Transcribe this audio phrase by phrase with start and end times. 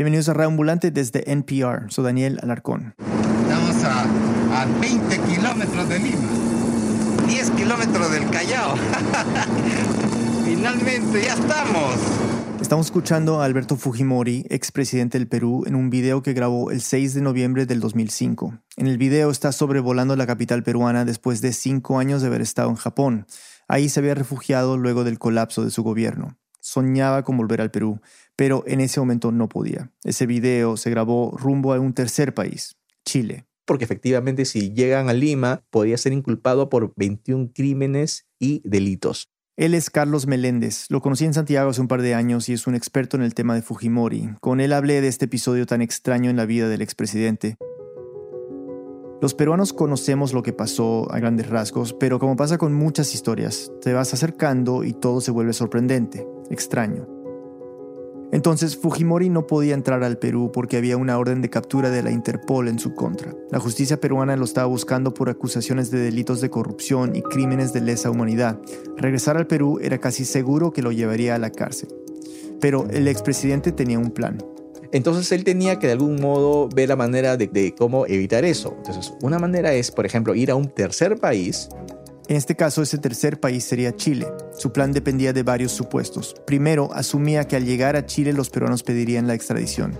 [0.00, 1.90] Bienvenidos a Radio Ambulante desde NPR.
[1.92, 2.94] Soy Daniel Alarcón.
[3.42, 6.28] Estamos a, a 20 kilómetros de Lima.
[7.26, 8.76] 10 kilómetros del Callao.
[10.46, 11.96] Finalmente, ya estamos.
[12.62, 17.12] Estamos escuchando a Alberto Fujimori, expresidente del Perú, en un video que grabó el 6
[17.12, 18.58] de noviembre del 2005.
[18.78, 22.70] En el video está sobrevolando la capital peruana después de cinco años de haber estado
[22.70, 23.26] en Japón.
[23.68, 26.38] Ahí se había refugiado luego del colapso de su gobierno.
[26.60, 28.00] Soñaba con volver al Perú,
[28.40, 29.92] pero en ese momento no podía.
[30.02, 33.44] Ese video se grabó rumbo a un tercer país, Chile.
[33.66, 39.28] Porque efectivamente si llegan a Lima podría ser inculpado por 21 crímenes y delitos.
[39.58, 40.86] Él es Carlos Meléndez.
[40.88, 43.34] Lo conocí en Santiago hace un par de años y es un experto en el
[43.34, 44.30] tema de Fujimori.
[44.40, 47.58] Con él hablé de este episodio tan extraño en la vida del expresidente.
[49.20, 53.70] Los peruanos conocemos lo que pasó a grandes rasgos, pero como pasa con muchas historias,
[53.82, 57.19] te vas acercando y todo se vuelve sorprendente, extraño.
[58.32, 62.12] Entonces Fujimori no podía entrar al Perú porque había una orden de captura de la
[62.12, 63.34] Interpol en su contra.
[63.50, 67.80] La justicia peruana lo estaba buscando por acusaciones de delitos de corrupción y crímenes de
[67.80, 68.60] lesa humanidad.
[68.96, 71.88] Regresar al Perú era casi seguro que lo llevaría a la cárcel.
[72.60, 74.38] Pero el expresidente tenía un plan.
[74.92, 78.74] Entonces él tenía que de algún modo ver la manera de, de cómo evitar eso.
[78.76, 81.68] Entonces una manera es, por ejemplo, ir a un tercer país
[82.30, 84.24] en este caso, ese tercer país sería Chile.
[84.56, 86.36] Su plan dependía de varios supuestos.
[86.46, 89.98] Primero, asumía que al llegar a Chile los peruanos pedirían la extradición.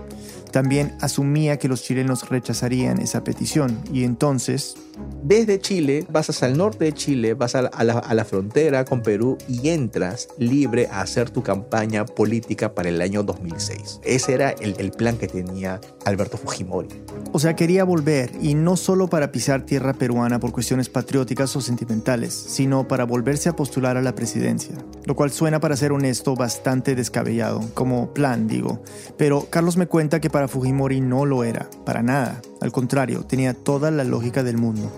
[0.49, 4.75] También asumía que los chilenos rechazarían esa petición y entonces...
[5.23, 9.69] Desde Chile vas hacia el norte de Chile, vas a la, frontera con Perú y
[9.69, 14.01] entras libre a hacer tu campaña política para el año 2006.
[14.03, 16.89] Ese era el, el plan que tenía Alberto Fujimori.
[17.33, 21.61] O sea, quería volver y no solo para pisar tierra peruana por cuestiones patrióticas o
[21.61, 24.75] sentimentales, sino para volverse a postular a la presidencia.
[25.05, 28.83] Lo cual suena, para ser honesto, bastante descabellado, como plan, digo.
[29.17, 32.41] Pero Carlos me cuenta que para Fujimori no lo era, para nada.
[32.59, 34.90] Al contrario, tenía toda la lógica del mundo.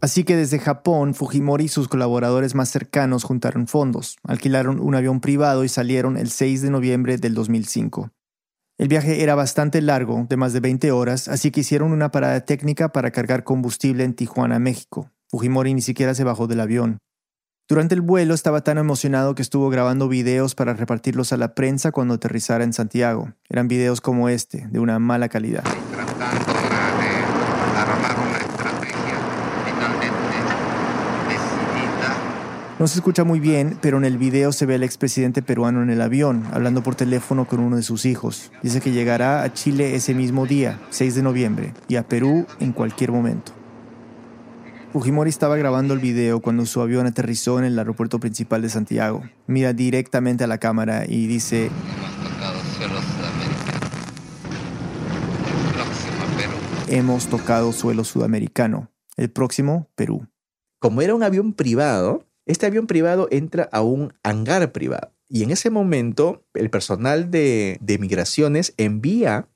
[0.00, 5.20] Así que desde Japón, Fujimori y sus colaboradores más cercanos juntaron fondos, alquilaron un avión
[5.20, 8.10] privado y salieron el 6 de noviembre del 2005.
[8.78, 12.40] El viaje era bastante largo, de más de 20 horas, así que hicieron una parada
[12.42, 15.10] técnica para cargar combustible en Tijuana, México.
[15.30, 16.98] Fujimori ni siquiera se bajó del avión.
[17.68, 21.92] Durante el vuelo estaba tan emocionado que estuvo grabando videos para repartirlos a la prensa
[21.92, 23.34] cuando aterrizara en Santiago.
[23.50, 25.64] Eran videos como este, de una mala calidad.
[25.92, 29.18] Tratando de una estrategia
[29.66, 30.38] finalmente
[31.28, 32.16] decidida.
[32.78, 35.90] No se escucha muy bien, pero en el video se ve al expresidente peruano en
[35.90, 38.52] el avión, hablando por teléfono con uno de sus hijos.
[38.62, 42.72] Dice que llegará a Chile ese mismo día, 6 de noviembre, y a Perú en
[42.72, 43.50] cualquier momento.
[44.92, 49.24] Fujimori estaba grabando el video cuando su avión aterrizó en el aeropuerto principal de Santiago.
[49.48, 51.70] Mira directamente a la cámara y dice,
[56.86, 58.88] Hemos tocado suelo sudamericano.
[59.16, 60.28] El próximo Perú.
[60.78, 65.12] Como era un avión privado, este avión privado entra a un hangar privado.
[65.28, 69.48] Y en ese momento, el personal de, de migraciones envía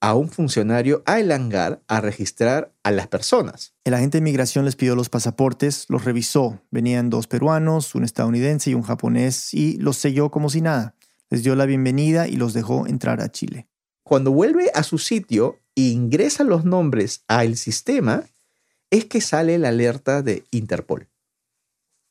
[0.00, 3.72] a un funcionario al hangar a registrar a las personas.
[3.84, 6.60] El agente de migración les pidió los pasaportes, los revisó.
[6.72, 10.96] Venían dos peruanos, un estadounidense y un japonés y los selló como si nada.
[11.30, 13.68] Les dio la bienvenida y los dejó entrar a Chile.
[14.02, 18.24] Cuando vuelve a su sitio e ingresa los nombres al sistema,
[18.90, 21.11] es que sale la alerta de Interpol.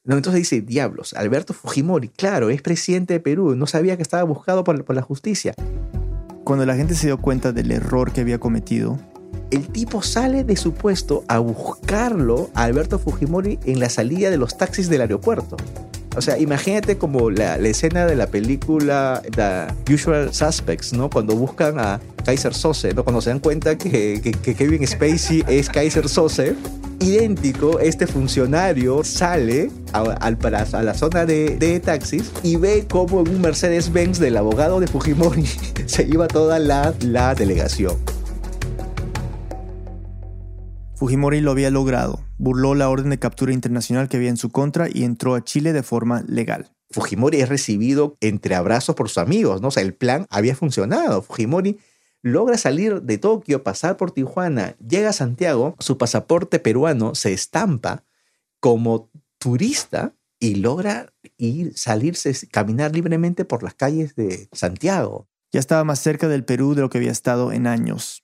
[0.03, 4.23] No, entonces dice, diablos, Alberto Fujimori, claro, es presidente de Perú, no sabía que estaba
[4.23, 5.53] buscado por, por la justicia.
[6.43, 8.97] Cuando la gente se dio cuenta del error que había cometido,
[9.51, 14.37] El tipo sale de su puesto a buscarlo a Alberto Fujimori en la salida de
[14.37, 15.57] los taxis del aeropuerto.
[16.15, 19.21] O sea, imagínate como la, la escena de la película
[19.85, 21.09] The Usual Suspects, ¿no?
[21.09, 23.03] Cuando buscan a Kaiser Sose, ¿no?
[23.05, 26.55] Cuando se dan cuenta que, que, que Kevin Spacey es Kaiser Sose,
[26.99, 32.85] idéntico, este funcionario sale a, al- para- a la zona de, de taxis y ve
[32.89, 35.45] cómo en un Mercedes-Benz del abogado de Fujimori
[35.85, 37.95] se iba toda la, la delegación.
[40.95, 42.19] Fujimori lo había logrado.
[42.41, 45.73] Burló la orden de captura internacional que había en su contra y entró a Chile
[45.73, 46.71] de forma legal.
[46.89, 49.67] Fujimori es recibido entre abrazos por sus amigos, ¿no?
[49.67, 51.21] O sea, el plan había funcionado.
[51.21, 51.77] Fujimori
[52.23, 58.05] logra salir de Tokio, pasar por Tijuana, llega a Santiago, su pasaporte peruano se estampa
[58.59, 65.27] como turista y logra ir, salirse, caminar libremente por las calles de Santiago.
[65.51, 68.23] Ya estaba más cerca del Perú de lo que había estado en años.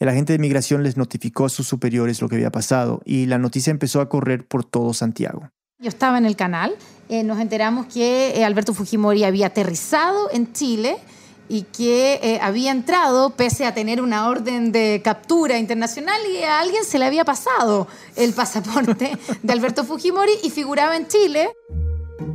[0.00, 3.38] El agente de migración les notificó a sus superiores lo que había pasado y la
[3.38, 5.50] noticia empezó a correr por todo Santiago.
[5.78, 6.74] Yo estaba en el canal,
[7.08, 10.96] eh, nos enteramos que eh, Alberto Fujimori había aterrizado en Chile
[11.48, 16.60] y que eh, había entrado pese a tener una orden de captura internacional y a
[16.60, 17.86] alguien se le había pasado
[18.16, 21.50] el pasaporte de Alberto Fujimori y figuraba en Chile.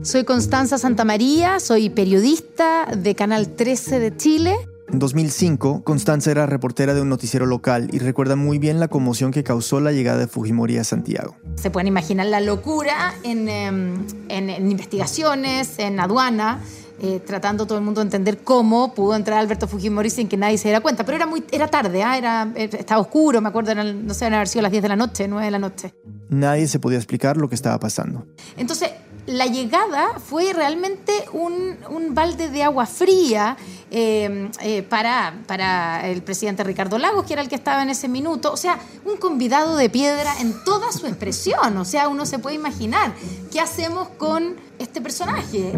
[0.03, 4.55] Soy Constanza Santamaría, soy periodista de Canal 13 de Chile.
[4.91, 9.31] En 2005, Constanza era reportera de un noticiero local y recuerda muy bien la conmoción
[9.31, 11.35] que causó la llegada de Fujimori a Santiago.
[11.55, 16.59] Se pueden imaginar la locura en, em, en investigaciones, en aduana,
[17.01, 20.57] eh, tratando todo el mundo de entender cómo pudo entrar Alberto Fujimori sin que nadie
[20.57, 21.05] se diera cuenta.
[21.05, 22.17] Pero era, muy, era tarde, ¿ah?
[22.17, 25.45] era, estaba oscuro, me acuerdo, no sé, haber sido las 10 de la noche, 9
[25.45, 25.93] de la noche.
[26.29, 28.25] Nadie se podía explicar lo que estaba pasando.
[28.57, 28.89] Entonces,
[29.29, 33.57] la llegada fue realmente un, un balde de agua fría
[33.91, 38.51] eh, para, para el presidente Ricardo Lagos, que era el que estaba en ese minuto.
[38.51, 41.77] O sea, un convidado de piedra en toda su expresión.
[41.77, 43.13] O sea, uno se puede imaginar
[43.51, 45.73] qué hacemos con este personaje.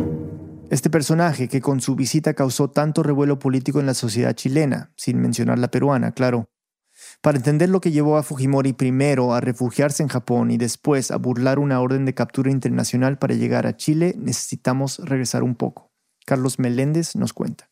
[0.69, 5.19] Este personaje que con su visita causó tanto revuelo político en la sociedad chilena, sin
[5.19, 6.47] mencionar la peruana, claro.
[7.21, 11.17] Para entender lo que llevó a Fujimori primero a refugiarse en Japón y después a
[11.17, 15.91] burlar una orden de captura internacional para llegar a Chile, necesitamos regresar un poco.
[16.25, 17.69] Carlos Meléndez nos cuenta.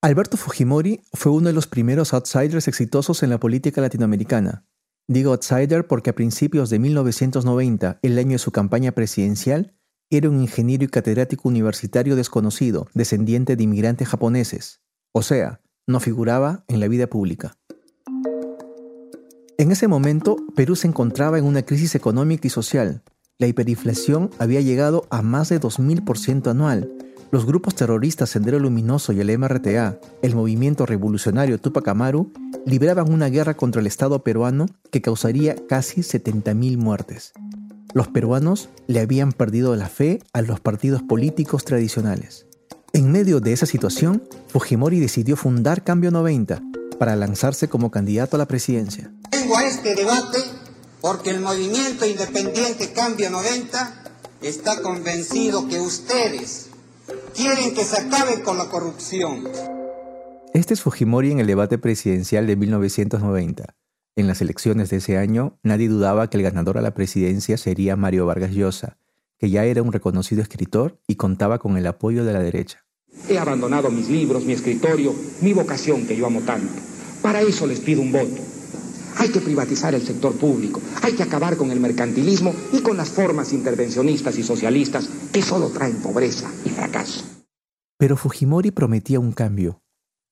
[0.00, 4.64] Alberto Fujimori fue uno de los primeros outsiders exitosos en la política latinoamericana.
[5.08, 9.76] Digo outsider porque a principios de 1990, el año de su campaña presidencial,
[10.08, 14.82] era un ingeniero y catedrático universitario desconocido, descendiente de inmigrantes japoneses,
[15.12, 17.59] o sea, no figuraba en la vida pública.
[19.60, 23.02] En ese momento, Perú se encontraba en una crisis económica y social.
[23.36, 26.90] La hiperinflación había llegado a más de 2.000% anual.
[27.30, 32.32] Los grupos terroristas Sendero Luminoso y el MRTA, el movimiento revolucionario Tupac Amaru,
[32.64, 37.34] libraban una guerra contra el Estado peruano que causaría casi 70.000 muertes.
[37.92, 42.46] Los peruanos le habían perdido la fe a los partidos políticos tradicionales.
[42.94, 46.62] En medio de esa situación, Fujimori decidió fundar Cambio 90
[46.98, 49.12] para lanzarse como candidato a la presidencia.
[49.50, 50.38] Vengo a este debate
[51.00, 54.04] porque el movimiento independiente Cambio 90
[54.42, 56.70] está convencido que ustedes
[57.34, 59.48] quieren que se acabe con la corrupción.
[60.54, 63.74] Este es Fujimori en el debate presidencial de 1990.
[64.14, 67.96] En las elecciones de ese año, nadie dudaba que el ganador a la presidencia sería
[67.96, 68.98] Mario Vargas Llosa,
[69.36, 72.84] que ya era un reconocido escritor y contaba con el apoyo de la derecha.
[73.28, 76.72] He abandonado mis libros, mi escritorio, mi vocación que yo amo tanto.
[77.20, 78.49] Para eso les pido un voto.
[79.20, 83.10] Hay que privatizar el sector público, hay que acabar con el mercantilismo y con las
[83.10, 87.22] formas intervencionistas y socialistas que solo traen pobreza y fracaso.
[87.98, 89.82] Pero Fujimori prometía un cambio,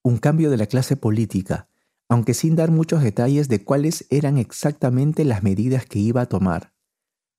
[0.02, 1.69] un cambio de la clase política,
[2.08, 6.73] aunque sin dar muchos detalles de cuáles eran exactamente las medidas que iba a tomar.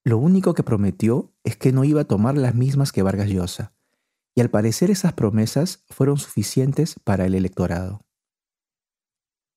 [0.04, 3.74] Lo único que prometió es que no iba a tomar las mismas que Vargas Llosa,
[4.36, 8.06] y al parecer esas promesas fueron suficientes para el electorado.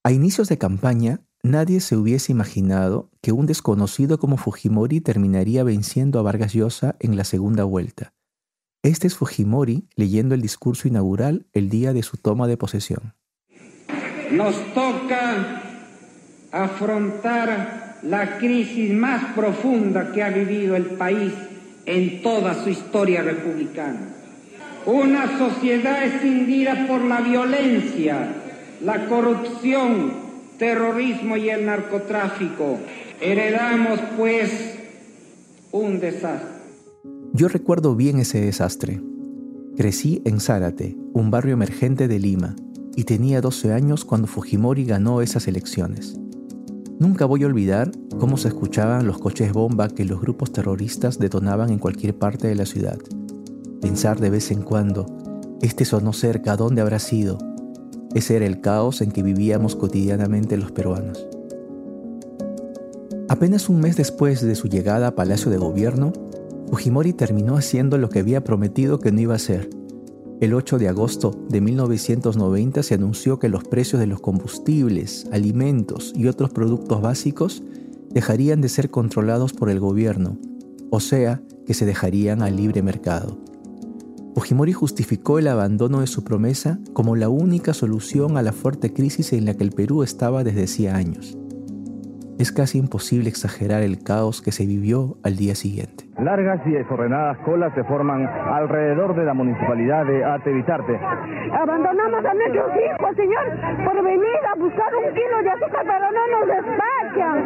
[0.04, 6.18] A inicios de campaña, nadie se hubiese imaginado que un desconocido como Fujimori terminaría venciendo
[6.18, 8.14] a Vargas Llosa en la segunda vuelta.
[8.82, 13.14] Este es Fujimori leyendo el discurso inaugural el día de su toma de posesión
[14.32, 15.60] nos toca
[16.50, 21.32] afrontar la crisis más profunda que ha vivido el país
[21.84, 24.00] en toda su historia republicana.
[24.86, 28.34] Una sociedad escindida por la violencia,
[28.82, 30.12] la corrupción,
[30.62, 32.78] terrorismo y el narcotráfico.
[33.20, 34.76] Heredamos, pues,
[35.72, 36.50] un desastre.
[37.32, 39.02] Yo recuerdo bien ese desastre.
[39.76, 42.54] Crecí en Zárate, un barrio emergente de Lima,
[42.94, 46.14] y tenía 12 años cuando Fujimori ganó esas elecciones.
[47.00, 47.90] Nunca voy a olvidar
[48.20, 52.54] cómo se escuchaban los coches bomba que los grupos terroristas detonaban en cualquier parte de
[52.54, 53.00] la ciudad.
[53.80, 55.06] Pensar de vez en cuando,
[55.60, 57.51] este sonó cerca, ¿dónde habrá sido?
[58.14, 61.26] Ese era el caos en que vivíamos cotidianamente los peruanos.
[63.28, 66.12] Apenas un mes después de su llegada a Palacio de Gobierno,
[66.68, 69.68] Fujimori terminó haciendo lo que había prometido que no iba a hacer,
[70.42, 76.12] el 8 de agosto de 1990 se anunció que los precios de los combustibles, alimentos
[76.16, 77.62] y otros productos básicos
[78.10, 80.36] dejarían de ser controlados por el gobierno,
[80.90, 83.38] o sea, que se dejarían al libre mercado.
[84.34, 89.32] Fujimori justificó el abandono de su promesa como la única solución a la fuerte crisis
[89.32, 91.36] en la que el Perú estaba desde hacía años.
[92.38, 96.08] Es casi imposible exagerar el caos que se vivió al día siguiente.
[96.18, 100.98] Largas y desordenadas colas se forman alrededor de la municipalidad de Atevitarte.
[101.52, 103.46] Abandonamos a nuestros hijos, señor,
[103.84, 106.48] por venir a buscar un kilo de azúcar, pero no nos
[107.12, 107.44] despachan.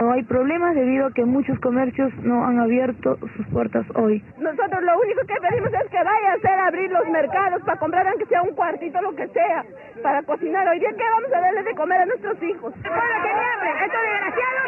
[0.00, 4.22] No hay problemas debido a que muchos comercios no han abierto sus puertas hoy.
[4.38, 8.06] Nosotros lo único que pedimos es que vaya a hacer abrir los mercados para comprar
[8.06, 9.64] aunque sea un cuartito, lo que sea,
[10.02, 10.68] para cocinar.
[10.68, 12.72] Hoy día, ¿qué vamos a darle de comer a nuestros hijos?
[12.82, 14.62] Para que me estos desgraciados,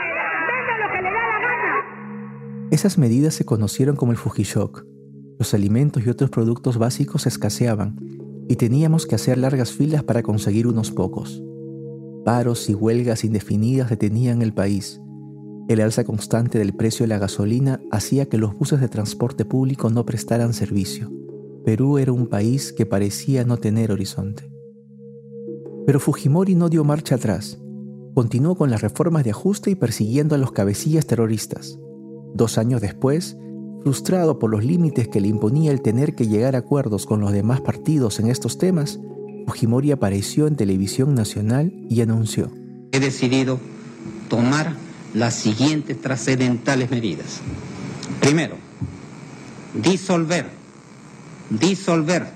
[0.48, 2.68] vengan lo que le da la gana.
[2.70, 4.84] Esas medidas se conocieron como el Fujishock.
[5.38, 7.96] Los alimentos y otros productos básicos escaseaban
[8.48, 11.42] y teníamos que hacer largas filas para conseguir unos pocos.
[12.28, 15.00] Paros y huelgas indefinidas detenían el país.
[15.66, 19.88] El alza constante del precio de la gasolina hacía que los buses de transporte público
[19.88, 21.10] no prestaran servicio.
[21.64, 24.52] Perú era un país que parecía no tener horizonte.
[25.86, 27.58] Pero Fujimori no dio marcha atrás.
[28.12, 31.78] Continuó con las reformas de ajuste y persiguiendo a los cabecillas terroristas.
[32.34, 33.38] Dos años después,
[33.80, 37.32] frustrado por los límites que le imponía el tener que llegar a acuerdos con los
[37.32, 39.00] demás partidos en estos temas,
[39.48, 42.52] Fujimori apareció en televisión nacional y anunció.
[42.92, 43.58] He decidido
[44.28, 44.74] tomar
[45.14, 47.40] las siguientes trascendentales medidas.
[48.20, 48.56] Primero,
[49.72, 50.50] disolver,
[51.48, 52.26] disolver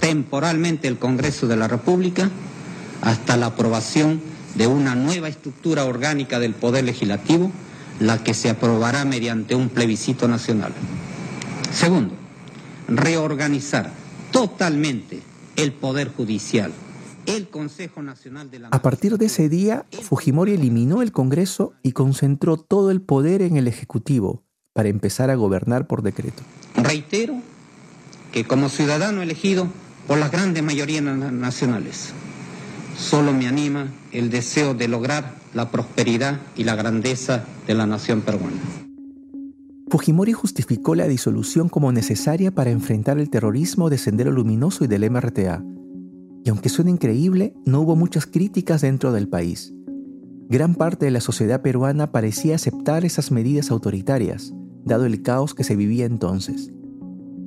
[0.00, 2.30] temporalmente el Congreso de la República
[3.00, 4.20] hasta la aprobación
[4.56, 7.52] de una nueva estructura orgánica del Poder Legislativo,
[8.00, 10.72] la que se aprobará mediante un plebiscito nacional.
[11.72, 12.14] Segundo,
[12.88, 13.92] reorganizar
[14.32, 15.22] totalmente
[15.56, 16.72] el Poder Judicial.
[17.26, 21.92] El Consejo Nacional de la A partir de ese día, Fujimori eliminó el Congreso y
[21.92, 26.42] concentró todo el poder en el Ejecutivo para empezar a gobernar por decreto.
[26.76, 27.34] Reitero
[28.32, 29.66] que como ciudadano elegido
[30.06, 32.12] por las grandes mayorías nacionales,
[32.96, 38.20] solo me anima el deseo de lograr la prosperidad y la grandeza de la nación
[38.20, 38.85] peruana.
[39.88, 45.08] Fujimori justificó la disolución como necesaria para enfrentar el terrorismo de Sendero Luminoso y del
[45.08, 45.64] MRTA.
[46.44, 49.72] Y aunque suena increíble, no hubo muchas críticas dentro del país.
[50.48, 54.52] Gran parte de la sociedad peruana parecía aceptar esas medidas autoritarias,
[54.84, 56.72] dado el caos que se vivía entonces.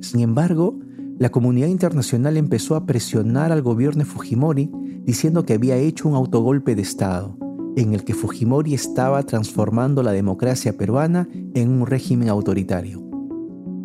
[0.00, 0.78] Sin embargo,
[1.18, 4.70] la comunidad internacional empezó a presionar al gobierno de Fujimori
[5.04, 7.36] diciendo que había hecho un autogolpe de Estado,
[7.76, 13.02] en el que Fujimori estaba transformando la democracia peruana en un régimen autoritario.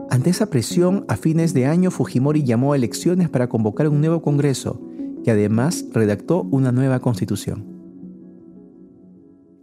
[0.10, 4.22] Ante esa presión, a fines de año Fujimori llamó a elecciones para convocar un nuevo
[4.22, 4.82] Congreso,
[5.24, 7.66] que además redactó una nueva constitución.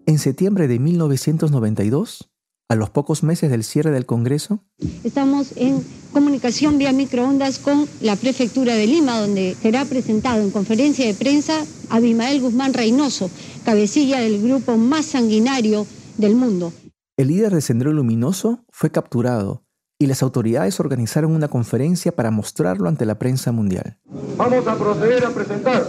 [0.06, 2.31] En septiembre de 1992,
[2.68, 4.64] a los pocos meses del cierre del Congreso,
[5.04, 11.06] estamos en comunicación vía microondas con la prefectura de Lima, donde será presentado en conferencia
[11.06, 13.30] de prensa Abimael Guzmán Reynoso,
[13.64, 16.72] cabecilla del grupo más sanguinario del mundo.
[17.16, 19.64] El líder de Sendero Luminoso fue capturado
[19.98, 23.98] y las autoridades organizaron una conferencia para mostrarlo ante la prensa mundial.
[24.36, 25.86] Vamos a proceder a presentar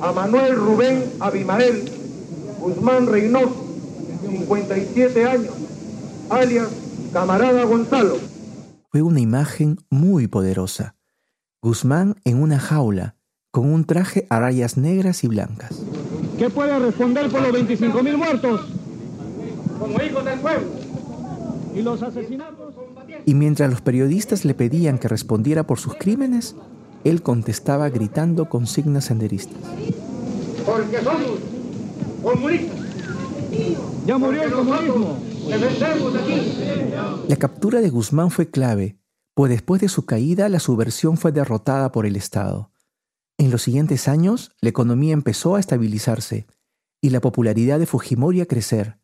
[0.00, 1.90] a Manuel Rubén Abimael
[2.60, 3.64] Guzmán Reynoso,
[4.28, 5.54] 57 años,
[6.30, 6.68] alias
[7.12, 8.16] Camarada Gonzalo.
[8.90, 10.96] Fue una imagen muy poderosa.
[11.62, 13.16] Guzmán en una jaula,
[13.50, 15.82] con un traje a rayas negras y blancas.
[16.38, 18.60] ¿Qué puede responder por los 25 mil muertos?
[19.78, 20.66] Como hijos del pueblo.
[21.74, 22.74] Y los asesinatos.
[23.26, 26.54] Y mientras los periodistas le pedían que respondiera por sus crímenes,
[27.04, 29.58] él contestaba gritando consignas senderistas.
[30.66, 31.38] Porque somos
[32.22, 32.78] comunistas.
[34.06, 35.18] Ya murió el comunismo.
[37.28, 38.98] La captura de Guzmán fue clave,
[39.34, 42.70] pues después de su caída la subversión fue derrotada por el Estado.
[43.38, 46.46] En los siguientes años, la economía empezó a estabilizarse
[47.00, 48.98] y la popularidad de Fujimori a crecer.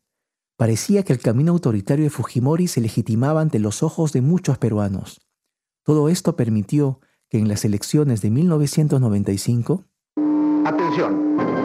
[0.57, 5.21] Parecía que el camino autoritario de Fujimori se legitimaba ante los ojos de muchos peruanos.
[5.85, 9.85] Todo esto permitió que en las elecciones de 1995...
[10.65, 11.60] Atención.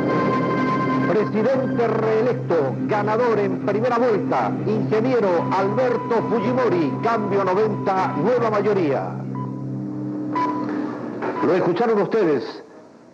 [1.07, 9.23] Presidente reelecto, ganador en primera vuelta, ingeniero Alberto Fujimori, cambio 90, nueva mayoría.
[11.45, 12.63] Lo escucharon ustedes.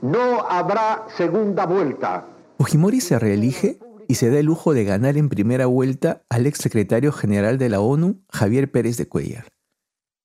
[0.01, 2.25] No habrá segunda vuelta.
[2.57, 7.11] Fujimori se reelige y se da el lujo de ganar en primera vuelta al exsecretario
[7.11, 9.47] general de la ONU, Javier Pérez de Cuellar.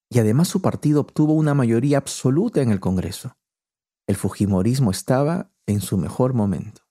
[0.08, 3.37] Y además su partido obtuvo una mayoría absoluta en el Congreso.
[4.06, 6.85] El Fujimorismo estaba en su mejor momento.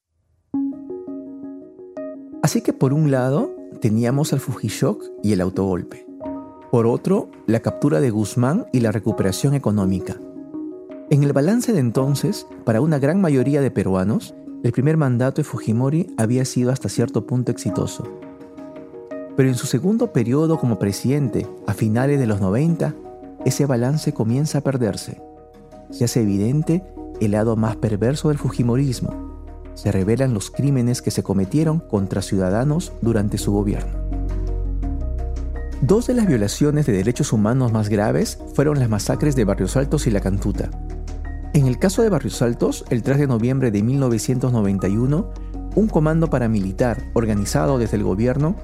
[2.45, 6.05] Así que por un lado teníamos al Fujishock y el autogolpe.
[6.69, 10.15] Por otro, la captura de Guzmán y la recuperación económica.
[11.09, 15.43] En el balance de entonces, para una gran mayoría de peruanos, el primer mandato de
[15.43, 18.03] Fujimori había sido hasta cierto punto exitoso.
[19.35, 22.93] Pero en su segundo periodo como presidente, a finales de los 90,
[23.43, 25.19] ese balance comienza a perderse.
[25.89, 26.83] Se hace evidente
[27.19, 29.34] el lado más perverso del Fujimorismo.
[29.75, 33.93] Se revelan los crímenes que se cometieron contra ciudadanos durante su gobierno.
[35.81, 40.07] Dos de las violaciones de derechos humanos más graves fueron las masacres de Barrios Altos
[40.07, 40.69] y La Cantuta.
[41.53, 45.29] En el caso de Barrios Altos, el 3 de noviembre de 1991,
[45.75, 48.55] un comando paramilitar organizado desde el gobierno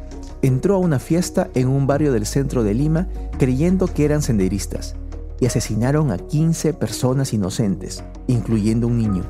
[0.42, 4.96] entró a una fiesta en un barrio del centro de Lima creyendo que eran senderistas
[5.40, 9.24] y asesinaron a 15 personas inocentes, incluyendo un niño.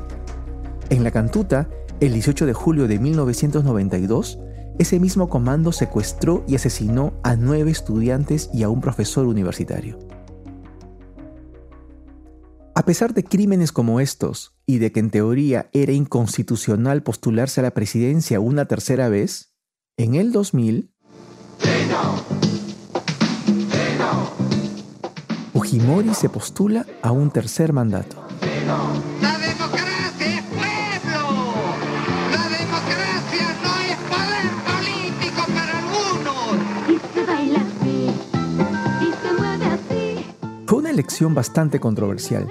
[0.92, 1.70] En la Cantuta,
[2.02, 4.40] el 18 de julio de 1992,
[4.78, 9.98] ese mismo comando secuestró y asesinó a nueve estudiantes y a un profesor universitario.
[12.76, 17.64] A pesar de crímenes como estos y de que en teoría era inconstitucional postularse a
[17.64, 19.56] la presidencia una tercera vez,
[19.96, 20.92] en el 2000,
[25.54, 28.18] Fujimori se postula a un tercer mandato.
[41.02, 42.48] Elección bastante controversial,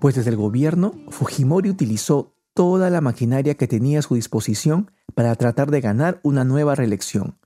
[0.00, 5.32] pues desde el gobierno Fujimori utilizó toda la maquinaria que tenía a su disposición para
[5.36, 7.38] tratar de ganar una nueva reelección.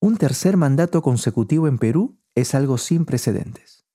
[0.00, 3.86] Un tercer mandato consecutivo en Perú es algo sin precedentes.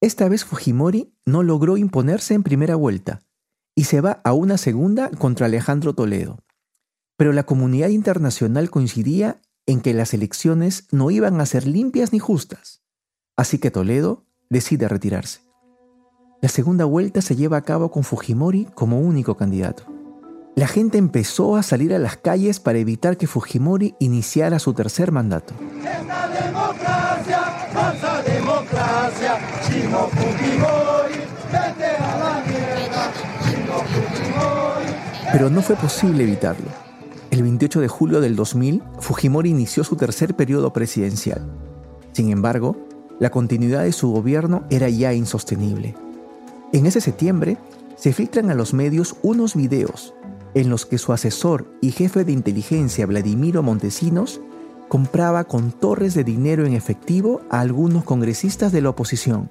[0.00, 3.22] Esta vez Fujimori no logró imponerse en primera vuelta
[3.74, 6.44] y se va a una segunda contra Alejandro Toledo.
[7.16, 12.20] Pero la comunidad internacional coincidía en que las elecciones no iban a ser limpias ni
[12.20, 12.84] justas.
[13.36, 15.40] Así que Toledo decide retirarse.
[16.42, 19.84] La segunda vuelta se lleva a cabo con Fujimori como único candidato.
[20.56, 25.12] La gente empezó a salir a las calles para evitar que Fujimori iniciara su tercer
[25.12, 25.54] mandato.
[25.78, 27.40] Esta democracia,
[27.72, 29.38] falsa democracia.
[29.68, 31.20] Chimo Fujimori,
[31.52, 33.12] vete a la mierda.
[33.44, 35.30] Chimo Fujimori.
[35.32, 36.66] Pero no fue posible evitarlo.
[37.30, 41.48] El 28 de julio del 2000, Fujimori inició su tercer periodo presidencial.
[42.12, 42.89] Sin embargo,
[43.20, 45.94] la continuidad de su gobierno era ya insostenible.
[46.72, 47.58] En ese septiembre,
[47.96, 50.14] se filtran a los medios unos videos
[50.54, 54.40] en los que su asesor y jefe de inteligencia Vladimiro Montesinos
[54.88, 59.48] compraba con torres de dinero en efectivo a algunos congresistas de la oposición.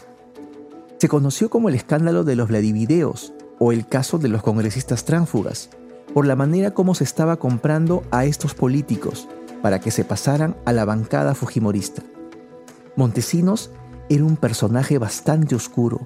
[0.97, 5.69] Se conoció como el escándalo de los Vladivideos o el caso de los congresistas tránsfugas,
[6.13, 9.29] por la manera como se estaba comprando a estos políticos
[9.61, 12.03] para que se pasaran a la bancada fujimorista.
[12.99, 13.71] Montesinos
[14.09, 16.05] era un personaje bastante oscuro.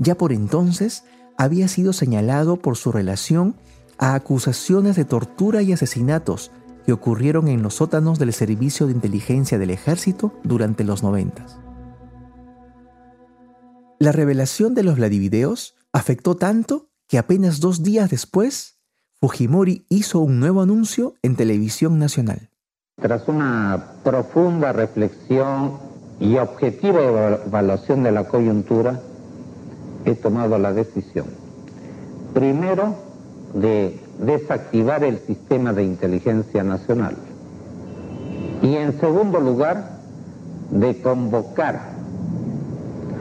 [0.00, 1.04] Ya por entonces
[1.38, 3.54] había sido señalado por su relación
[3.96, 6.50] a acusaciones de tortura y asesinatos
[6.84, 11.46] que ocurrieron en los sótanos del Servicio de Inteligencia del Ejército durante los 90.
[14.00, 18.80] La revelación de los Vladivideos afectó tanto que apenas dos días después,
[19.20, 22.50] Fujimori hizo un nuevo anuncio en televisión nacional.
[23.00, 25.85] Tras una profunda reflexión
[26.20, 27.00] y objetiva
[27.46, 29.00] evaluación de la coyuntura,
[30.04, 31.26] he tomado la decisión.
[32.32, 32.94] Primero,
[33.54, 37.16] de desactivar el sistema de inteligencia nacional.
[38.62, 39.96] Y en segundo lugar,
[40.70, 41.96] de convocar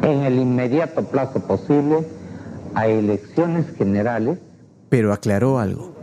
[0.01, 2.08] en el inmediato plazo posible
[2.73, 4.39] a elecciones generales.
[4.89, 5.93] Pero aclaró algo.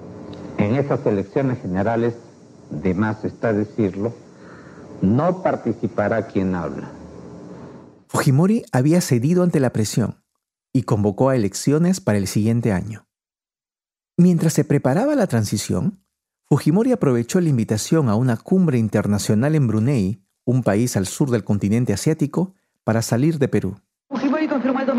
[0.58, 2.14] En esas elecciones generales,
[2.70, 4.12] de más está decirlo,
[5.02, 6.90] no participará quien habla.
[8.08, 10.22] Fujimori había cedido ante la presión
[10.72, 13.06] y convocó a elecciones para el siguiente año.
[14.16, 16.04] Mientras se preparaba la transición,
[16.44, 21.44] Fujimori aprovechó la invitación a una cumbre internacional en Brunei, un país al sur del
[21.44, 23.76] continente asiático, para salir de Perú.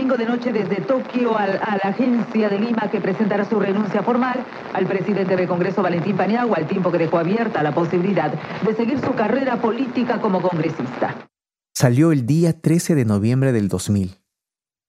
[0.04, 4.44] Domingo de noche desde Tokio a, la agencia de Lima que presentará su renuncia formal
[4.74, 9.00] al presidente del Congreso Valentín Paniagua al tiempo que dejó abierta la posibilidad de seguir
[9.00, 11.16] su carrera política como congresista.
[11.74, 14.20] Salió el día 13 de noviembre del 2000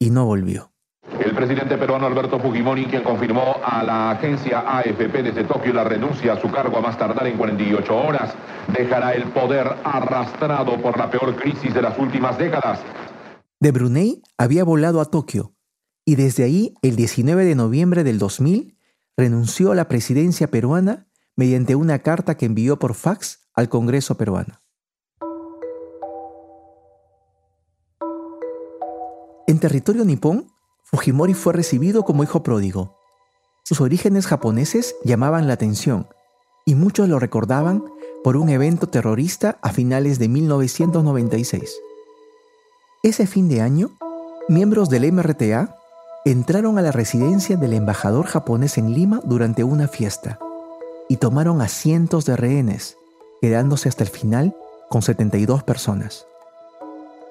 [0.01, 0.73] y no volvió.
[1.21, 6.33] El presidente peruano Alberto Fujimori, quien confirmó a la agencia AFP desde Tokio la renuncia
[6.33, 8.35] a su cargo a más tardar en 48 horas,
[8.77, 12.81] dejará el poder arrastrado por la peor crisis de las últimas décadas.
[13.61, 15.55] De Brunei había volado a Tokio
[16.05, 18.79] y desde ahí, el 19 de noviembre del 2000,
[19.17, 24.61] renunció a la presidencia peruana mediante una carta que envió por fax al Congreso peruano.
[29.47, 30.49] En territorio nipón,
[30.85, 32.99] Fujimori fue recibido como hijo pródigo.
[33.65, 36.09] Sus orígenes japoneses llamaban la atención
[36.67, 37.85] y muchos lo recordaban
[38.23, 41.79] por un evento terrorista a finales de 1996.
[43.05, 43.91] Ese fin de año,
[44.49, 45.77] miembros del MRTA
[46.25, 50.39] entraron a la residencia del embajador japonés en Lima durante una fiesta
[51.07, 52.97] y tomaron a cientos de rehenes,
[53.43, 54.57] quedándose hasta el final
[54.89, 56.27] con 72 personas.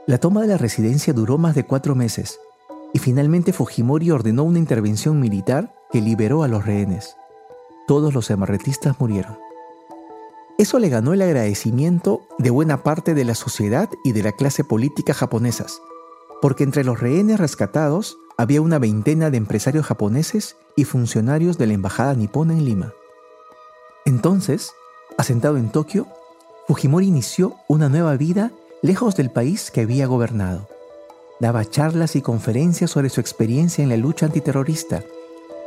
[0.05, 2.39] La toma de la residencia duró más de cuatro meses
[2.93, 7.15] y finalmente Fujimori ordenó una intervención militar que liberó a los rehenes.
[7.87, 9.39] Todos los emarretistas murieron.
[10.63, 14.63] Eso le ganó el agradecimiento de buena parte de la sociedad y de la clase
[14.63, 15.81] política japonesas,
[16.41, 21.73] porque entre los rehenes rescatados había una veintena de empresarios japoneses y funcionarios de la
[21.73, 22.93] embajada nipona en Lima.
[24.05, 24.71] Entonces,
[25.17, 26.07] asentado en Tokio,
[26.69, 30.69] Fujimori inició una nueva vida lejos del país que había gobernado.
[31.41, 35.03] Daba charlas y conferencias sobre su experiencia en la lucha antiterrorista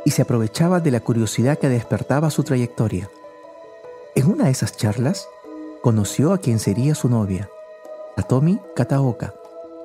[0.05, 3.11] y se aprovechaba de la curiosidad que despertaba su trayectoria.
[4.17, 5.29] En una de esas charlas,
[5.83, 7.51] conoció a quien sería su novia,
[8.15, 9.35] Atomi Kataoka,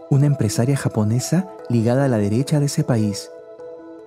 [0.08, 3.30] una empresaria japonesa ligada a la derecha de ese país.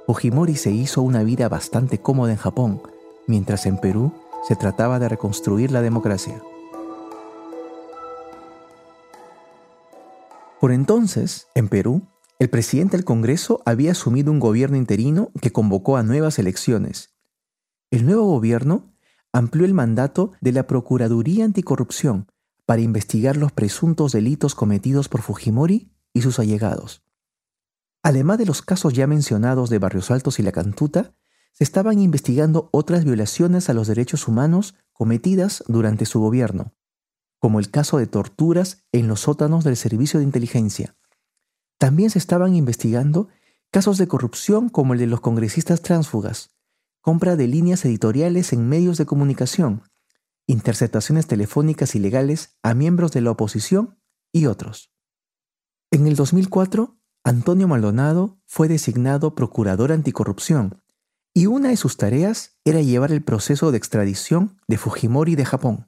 [0.08, 2.82] Fujimori se hizo una vida bastante cómoda en Japón,
[3.28, 4.14] mientras en Perú
[4.48, 6.42] se trataba de reconstruir la democracia.
[10.60, 12.02] Por entonces, en Perú,
[12.40, 17.12] el presidente del Congreso había asumido un gobierno interino que convocó a nuevas elecciones.
[17.92, 18.95] El nuevo gobierno
[19.36, 22.32] amplió el mandato de la Procuraduría Anticorrupción
[22.66, 27.04] para investigar los presuntos delitos cometidos por Fujimori y sus allegados.
[28.02, 31.16] Además de los casos ya mencionados de Barrios Altos y La Cantuta,
[31.52, 36.74] se estaban investigando otras violaciones a los derechos humanos cometidas durante su gobierno,
[37.38, 40.96] como el caso de torturas en los sótanos del Servicio de Inteligencia.
[41.78, 43.28] También se estaban investigando
[43.70, 46.55] casos de corrupción como el de los congresistas tránsfugas,
[47.06, 49.84] compra de líneas editoriales en medios de comunicación,
[50.48, 54.00] interceptaciones telefónicas ilegales a miembros de la oposición
[54.34, 54.92] y otros.
[55.92, 60.82] En el 2004, Antonio Maldonado fue designado procurador anticorrupción
[61.32, 65.86] y una de sus tareas era llevar el proceso de extradición de Fujimori de Japón.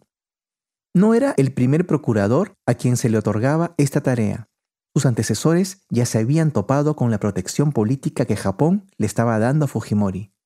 [0.94, 4.50] No era el primer procurador a quien se le otorgaba esta tarea.
[4.94, 9.66] Sus antecesores ya se habían topado con la protección política que Japón le estaba dando
[9.66, 10.37] a Fujimori.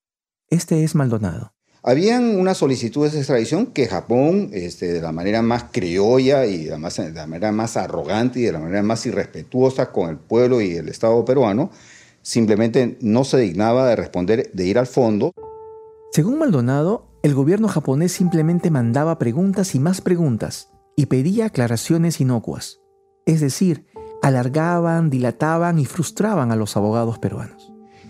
[0.52, 1.54] Este es Maldonado.
[1.82, 6.72] Habían unas solicitudes de extradición que Japón, este, de la manera más criolla y de
[6.72, 10.90] la manera más arrogante y de la manera más irrespetuosa con el pueblo y el
[10.90, 11.72] Estado peruano,
[12.22, 15.32] simplemente no se dignaba de responder, de ir al fondo.
[16.12, 22.82] Según Maldonado, el gobierno japonés simplemente mandaba preguntas y más preguntas y pedía aclaraciones inocuas.
[23.26, 23.86] Es decir,
[24.22, 27.61] alargaban, dilataban y frustraban a los abogados peruanos.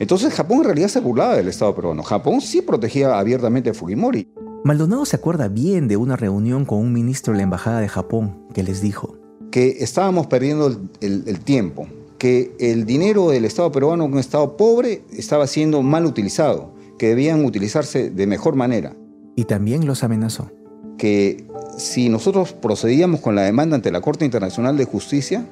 [0.02, 2.02] Entonces Japón en realidad se burlaba del Estado peruano.
[2.02, 4.28] Japón sí protegía abiertamente a Fujimori.
[4.64, 8.48] Maldonado se acuerda bien de una reunión con un ministro de la Embajada de Japón
[8.52, 9.16] que les dijo
[9.52, 11.88] que estábamos perdiendo el, el tiempo,
[12.18, 17.46] que el dinero del Estado peruano, un Estado pobre, estaba siendo mal utilizado, que debían
[17.46, 18.96] utilizarse de mejor manera.
[19.36, 20.50] Y también los amenazó.
[20.98, 21.46] Que
[21.78, 25.46] si nosotros procedíamos con la demanda ante la Corte Internacional de Justicia,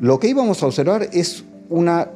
[0.00, 2.10] lo que íbamos a observar es una,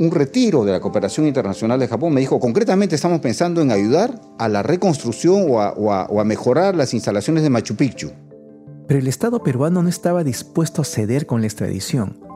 [0.00, 2.12] un retiro de la cooperación internacional de Japón.
[2.12, 6.74] Me dijo, concretamente estamos pensando en ayudar a la reconstrucción o a, o a mejorar
[6.74, 8.10] las instalaciones de Machu Picchu.
[8.88, 12.30] Pero el Estado peruano no estaba dispuesto a ceder con la extradición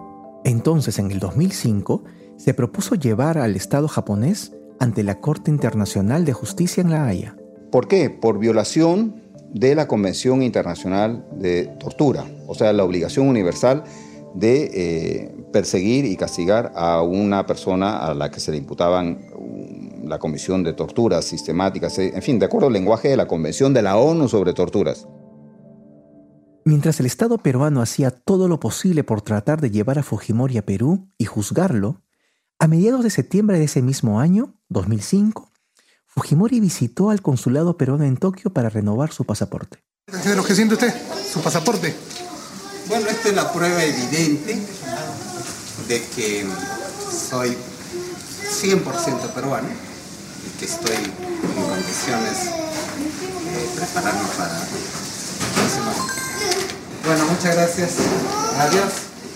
[0.45, 2.05] entonces, en el 2005,
[2.37, 7.35] se propuso llevar al Estado japonés ante la Corte Internacional de Justicia en La Haya.
[7.73, 8.11] ¿Por qué?
[8.11, 9.23] Por violación
[9.53, 13.85] de la Convención Internacional de Tortura, o sea, la obligación universal
[14.35, 20.09] de eh, perseguir y castigar a una persona a la que se le imputaban um,
[20.09, 23.83] la comisión de torturas sistemáticas, en fin, de acuerdo al lenguaje de la Convención de
[23.83, 25.07] la ONU sobre torturas.
[26.67, 30.65] Mientras el Estado peruano hacía todo lo posible por tratar de llevar a Fujimori a
[30.65, 32.03] Perú y juzgarlo,
[32.59, 35.51] a mediados de septiembre de ese mismo año, 2005,
[36.07, 39.85] Fujimori visitó al consulado peruano en Tokio para renovar su pasaporte.
[40.07, 40.95] ¿Qué lo que siente usted?
[41.31, 41.95] ¿Su pasaporte?
[42.87, 44.59] Bueno, esta es la prueba evidente
[45.89, 46.47] de que
[47.11, 47.57] soy
[48.63, 51.11] 100% peruano y que estoy en
[51.67, 54.61] condiciones de prepararme para
[55.55, 55.93] próximo.
[57.07, 57.97] Bueno, muchas gracias.
[58.59, 58.93] Adiós.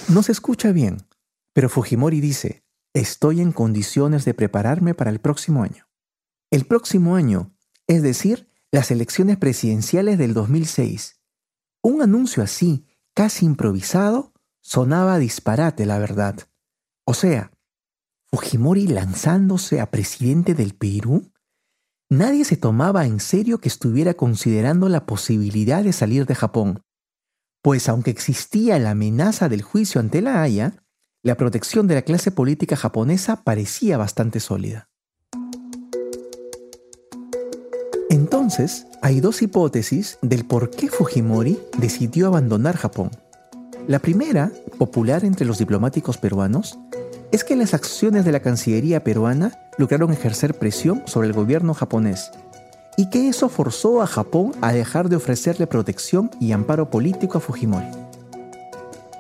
[0.08, 1.06] No se escucha bien,
[1.54, 5.88] pero Fujimori dice, estoy en condiciones de prepararme para el próximo año.
[6.50, 7.54] El próximo año,
[7.87, 11.20] es decir, las elecciones presidenciales del 2006.
[11.82, 12.87] Un anuncio así,
[13.18, 16.37] casi improvisado, sonaba disparate, la verdad.
[17.04, 17.50] O sea,
[18.31, 21.33] Fujimori lanzándose a presidente del Perú.
[22.09, 26.83] Nadie se tomaba en serio que estuviera considerando la posibilidad de salir de Japón
[27.62, 30.85] pues aunque existía la amenaza del juicio ante la Haya,
[31.22, 34.88] la protección de la clase política japonesa parecía bastante sólida.
[38.10, 43.10] Entonces, hay dos hipótesis del por qué Fujimori decidió abandonar Japón.
[43.86, 46.78] La primera, popular entre los diplomáticos peruanos,
[47.32, 52.30] es que las acciones de la Cancillería peruana lograron ejercer presión sobre el gobierno japonés
[52.96, 57.40] y que eso forzó a Japón a dejar de ofrecerle protección y amparo político a
[57.40, 57.86] Fujimori.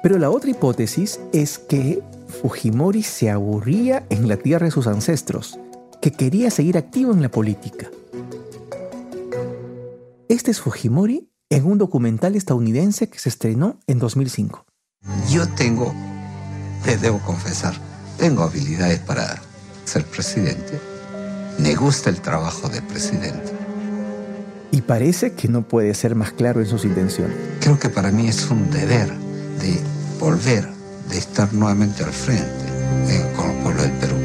[0.02, 5.60] Pero la otra hipótesis es que Fujimori se aburría en la tierra de sus ancestros,
[6.00, 7.88] que quería seguir activo en la política.
[10.28, 14.66] Este es Fujimori en un documental estadounidense que se estrenó en 2005.
[15.30, 15.94] Yo tengo,
[16.84, 17.72] les debo confesar,
[18.18, 19.40] tengo habilidades para
[19.86, 20.78] ser presidente.
[21.58, 23.52] Me gusta el trabajo de presidente.
[24.70, 27.34] Y parece que no puede ser más claro en sus intenciones.
[27.60, 29.80] Creo que para mí es un deber de
[30.20, 30.68] volver,
[31.08, 32.66] de estar nuevamente al frente
[33.08, 34.16] eh, con el pueblo del Perú.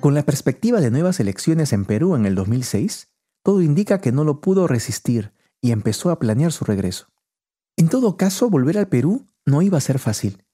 [0.00, 3.06] Con la perspectiva de nuevas elecciones en Perú en el 2006,
[3.48, 5.32] todo indica que no lo pudo resistir
[5.62, 7.06] y empezó a planear su regreso.
[7.78, 10.44] En todo caso, volver al Perú no iba a ser fácil.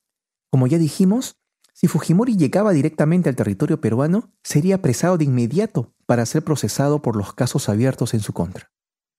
[0.48, 1.40] Como ya dijimos,
[1.72, 7.16] si Fujimori llegaba directamente al territorio peruano, sería apresado de inmediato para ser procesado por
[7.16, 8.70] los casos abiertos en su contra.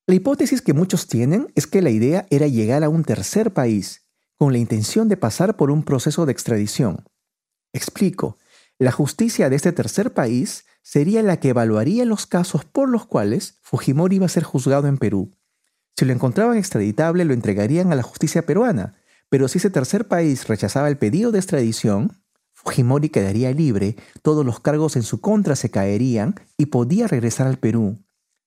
[0.07, 4.07] La hipótesis que muchos tienen es que la idea era llegar a un tercer país
[4.37, 7.03] con la intención de pasar por un proceso de extradición.
[7.73, 8.37] Explico,
[8.79, 13.57] la justicia de este tercer país sería la que evaluaría los casos por los cuales
[13.63, 15.35] Fujimori iba a ser juzgado en Perú.
[15.97, 18.95] Si lo encontraban extraditable, lo entregarían a la justicia peruana,
[19.27, 22.21] pero si ese tercer país rechazaba el pedido de extradición,
[22.53, 27.57] Fujimori quedaría libre, todos los cargos en su contra se caerían y podía regresar al
[27.57, 27.97] Perú,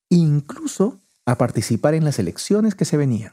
[0.09, 3.33] incluso a participar en las elecciones que se venían.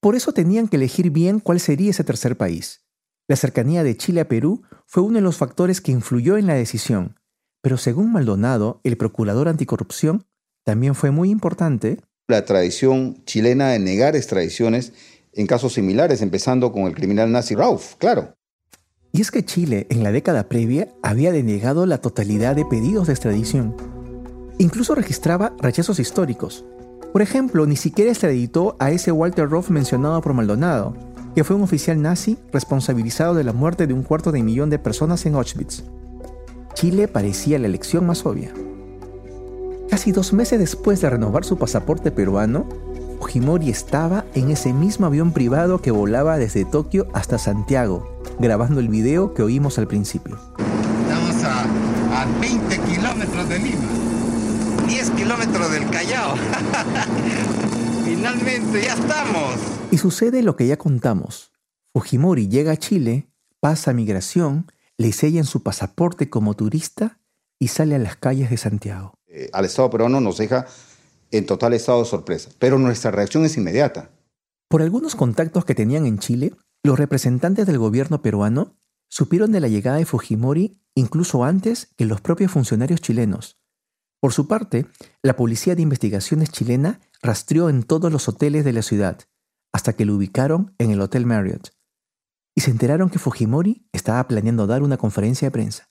[0.00, 2.86] Por eso tenían que elegir bien cuál sería ese tercer país.
[3.26, 6.54] La cercanía de Chile a Perú fue uno de los factores que influyó en la
[6.54, 7.18] decisión,
[7.60, 10.24] pero según Maldonado, el procurador anticorrupción,
[10.64, 11.98] también fue muy importante.
[12.28, 14.92] La tradición chilena de negar extradiciones
[15.32, 18.34] en casos similares, empezando con el criminal nazi Rauf, claro.
[19.12, 23.14] Y es que Chile, en la década previa, había denegado la totalidad de pedidos de
[23.14, 23.74] extradición.
[24.58, 26.64] Incluso registraba rechazos históricos.
[27.12, 30.94] Por ejemplo, ni siquiera extraditó a ese Walter Roth mencionado por Maldonado,
[31.34, 34.78] que fue un oficial nazi responsabilizado de la muerte de un cuarto de millón de
[34.78, 35.84] personas en Auschwitz.
[36.78, 38.54] Chile parecía la elección más obvia.
[39.90, 42.68] Casi dos meses después de renovar su pasaporte peruano,
[43.18, 48.86] Fujimori estaba en ese mismo avión privado que volaba desde Tokio hasta Santiago, grabando el
[48.86, 50.38] video que oímos al principio.
[51.02, 53.88] Estamos a, a 20 kilómetros de Lima,
[54.86, 56.36] 10 kilómetros del Callao.
[58.04, 59.56] Finalmente, ya estamos.
[59.90, 61.50] Y sucede lo que ya contamos.
[61.92, 67.20] Fujimori llega a Chile, pasa migración le sellan su pasaporte como turista
[67.58, 69.14] y sale a las calles de Santiago.
[69.28, 70.66] Eh, al Estado peruano nos deja
[71.30, 74.10] en total estado de sorpresa, pero nuestra reacción es inmediata.
[74.68, 78.76] Por algunos contactos que tenían en Chile, los representantes del gobierno peruano
[79.08, 83.58] supieron de la llegada de Fujimori incluso antes que los propios funcionarios chilenos.
[84.20, 84.86] Por su parte,
[85.22, 89.20] la Policía de Investigaciones chilena rastreó en todos los hoteles de la ciudad,
[89.72, 91.77] hasta que lo ubicaron en el Hotel Marriott
[92.58, 95.88] y se enteraron que Fujimori estaba planeando dar una conferencia de prensa.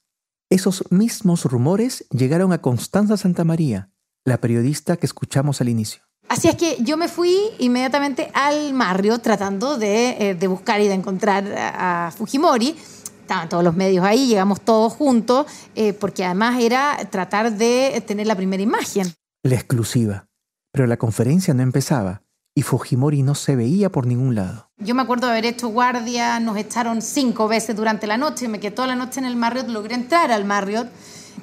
[0.50, 3.90] Esos mismos rumores llegaron a Constanza Santamaría,
[4.26, 6.02] la periodista que escuchamos al inicio.
[6.28, 10.96] Así es que yo me fui inmediatamente al Marrio tratando de, eh, buscar y de
[10.96, 12.76] encontrar a, Fujimori.
[13.22, 18.28] Estaban todos los medios ahí, llegamos todos juntos, eh, porque además era tratar de tener
[18.28, 19.14] la primera imagen.
[19.42, 20.28] La exclusiva.
[20.74, 22.24] Pero la conferencia no empezaba
[22.58, 24.72] y Fujimori no se veía por ningún lado.
[24.80, 28.60] Yo me acuerdo de haber hecho guardia, nos echaron cinco veces durante la noche, me
[28.60, 30.88] quedé toda la noche en el Marriott, logré entrar al Marriott,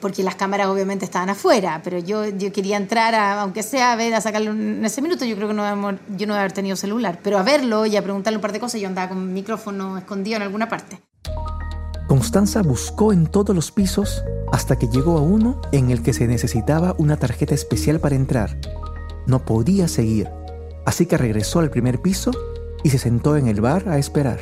[0.00, 3.96] porque las cámaras obviamente estaban afuera, pero yo, yo quería entrar, a, aunque sea a
[3.96, 7.20] ver, a sacarlo en ese minuto, yo creo que no, yo no haber tenido celular,
[7.22, 9.96] pero a verlo y a preguntarle un par de cosas, yo andaba con mi micrófono
[9.96, 11.00] escondido en alguna parte.
[12.08, 16.26] Constanza buscó en todos los pisos hasta que llegó a uno en el que se
[16.26, 18.58] necesitaba una tarjeta especial para entrar.
[19.28, 20.28] No podía seguir
[20.84, 22.30] así que regresó al primer piso
[22.82, 24.40] y se sentó en el bar a esperar.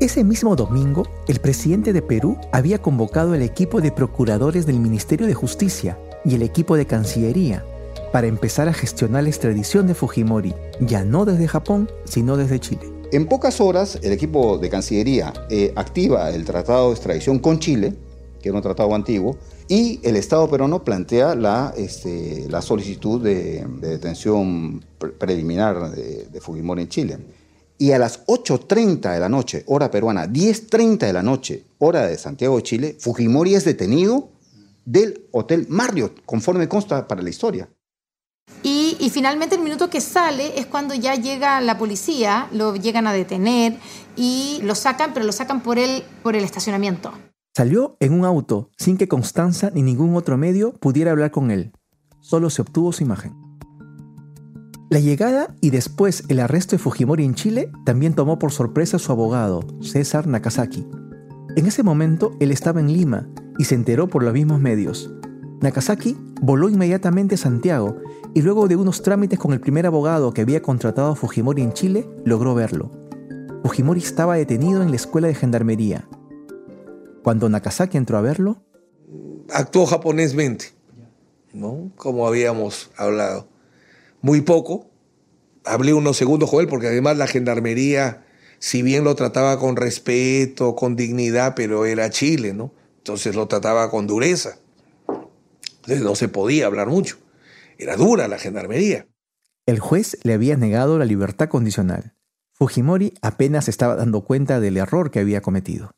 [0.00, 5.26] Ese mismo domingo, el presidente de Perú había convocado el equipo de procuradores del Ministerio
[5.26, 7.64] de Justicia y el equipo de Cancillería
[8.12, 12.90] para empezar a gestionar la extradición de Fujimori, ya no desde Japón, sino desde Chile.
[13.12, 17.94] En pocas horas, el equipo de Cancillería eh, activa el tratado de extradición con Chile,
[18.40, 19.36] que era un tratado antiguo,
[19.70, 24.84] y el Estado peruano plantea la, este, solicitud de, detención
[25.16, 27.18] preliminar de, Fujimori en Chile.
[27.78, 32.18] y a las 8.30 de la noche, hora peruana, 10.30 de la noche, hora de
[32.18, 34.30] Santiago de Chile, Fujimori es detenido
[34.84, 37.68] del Hotel Marriott, conforme consta para la historia.
[38.64, 43.12] Y, finalmente el minuto que sale es cuando ya llega la policía, lo llegan a
[43.12, 43.78] detener
[44.16, 46.04] y lo sacan, pero lo sacan por el
[46.44, 47.12] estacionamiento.
[47.56, 51.72] Salió en un auto sin que Constanza ni ningún otro medio pudiera hablar con él.
[52.20, 53.34] Solo se obtuvo su imagen.
[54.88, 59.00] La llegada y después el arresto de Fujimori en Chile también tomó por sorpresa a
[59.00, 60.86] su abogado, César Nakazaki.
[61.56, 65.12] En ese momento él estaba en Lima y se enteró por los mismos medios.
[65.60, 67.96] Nakazaki voló inmediatamente a Santiago
[68.32, 71.72] y luego de unos trámites con el primer abogado que había contratado a Fujimori en
[71.72, 72.92] Chile, logró verlo.
[73.64, 76.08] Fujimori estaba detenido en la escuela de gendarmería.
[77.22, 78.62] Cuando Nakazaki entró a verlo,
[79.52, 80.66] actuó japonesmente,
[81.52, 81.90] ¿no?
[81.96, 83.48] Como habíamos hablado.
[84.22, 84.86] Muy poco.
[85.64, 88.24] Hablé unos segundos con él porque además la gendarmería,
[88.58, 92.72] si bien lo trataba con respeto, con dignidad, pero era Chile, ¿no?
[92.98, 94.58] Entonces lo trataba con dureza.
[95.76, 97.16] Entonces no se podía hablar mucho.
[97.78, 99.06] Era dura la gendarmería.
[99.66, 102.14] El juez le había negado la libertad condicional.
[102.52, 105.92] Fujimori apenas estaba dando cuenta del error que había cometido.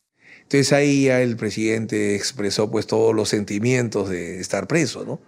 [0.52, 5.18] Entonces ahí ya el presidente expresó pues todos los sentimientos de estar preso, ¿no?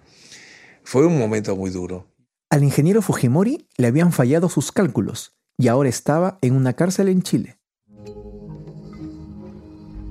[0.83, 2.07] Fue un momento muy duro.
[2.51, 7.23] Al ingeniero Fujimori le habían fallado sus cálculos y ahora estaba en una cárcel en
[7.23, 7.57] Chile.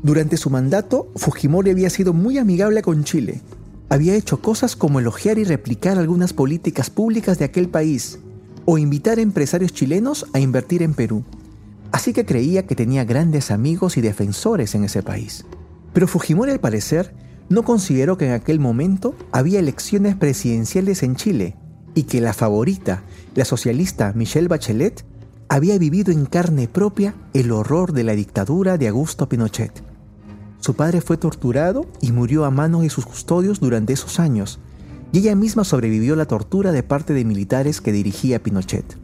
[0.02, 3.40] Durante su mandato, Fujimori había sido muy amigable con Chile.
[3.90, 8.18] Había hecho cosas como elogiar y replicar algunas políticas públicas de aquel país
[8.66, 11.24] o invitar a empresarios chilenos a invertir en Perú.
[11.94, 15.46] Así que creía que tenía grandes amigos y defensores en ese país.
[15.94, 17.14] Pero Fujimori al parecer
[17.50, 21.56] no consideró que en aquel momento había elecciones presidenciales en Chile
[21.94, 23.04] y que la favorita,
[23.36, 25.06] la socialista Michelle Bachelet,
[25.50, 29.84] había vivido en carne propia el horror de la dictadura de Augusto Pinochet.
[30.62, 34.60] Su padre fue torturado y murió a manos de sus custodios durante esos años,
[35.12, 38.98] y ella misma sobrevivió la tortura de parte de militares que dirigía Pinochet.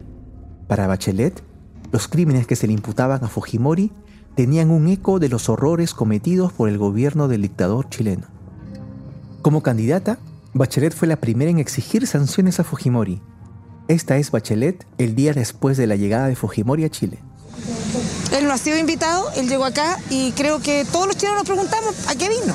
[0.67, 1.43] Para Bachelet,
[1.91, 3.91] los crímenes que se le imputaban a Fujimori
[4.36, 8.28] tenían un eco de los horrores cometidos por el gobierno del dictador chileno.
[9.41, 10.19] Como candidata,
[10.54, 13.21] Bachelet fue la primera en exigir sanciones a Fujimori.
[13.88, 17.19] Esta es Bachelet el día después de la llegada de Fujimori a Chile.
[18.32, 21.47] Él no ha sido invitado, él llegó acá y creo que todos los chilenos nos
[21.47, 22.54] preguntamos a qué vino.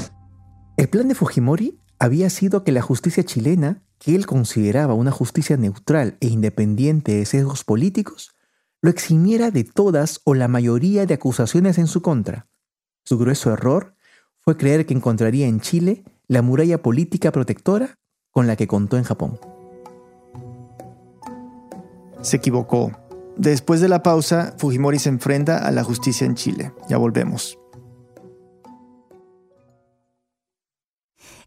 [0.77, 5.57] El plan de Fujimori había sido que la justicia chilena, que él consideraba una justicia
[5.57, 8.34] neutral e independiente de sesgos políticos,
[8.85, 12.49] lo eximiera de todas o la mayoría de acusaciones en su contra.
[13.03, 13.94] Su grueso error
[14.40, 17.97] fue creer que encontraría en Chile la muralla política protectora
[18.31, 19.40] con la que contó en Japón.
[22.20, 22.92] Se equivocó.
[23.38, 26.75] Después de la pausa, Fujimori se enfrenta a la justicia en Chile.
[26.87, 27.59] Ya volvemos.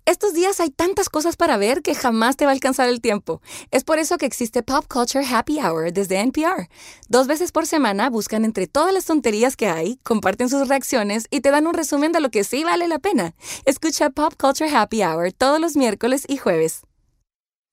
[0.07, 3.41] Estos días hay tantas cosas para ver que jamás te va a alcanzar el tiempo.
[3.71, 6.69] Es por eso que existe Pop Culture Happy Hour desde NPR.
[7.09, 11.41] Dos veces por semana buscan entre todas las tonterías que hay, comparten sus reacciones y
[11.41, 13.35] te dan un resumen de lo que sí vale la pena.
[13.65, 16.83] Escucha Pop Culture Happy Hour todos los miércoles y jueves.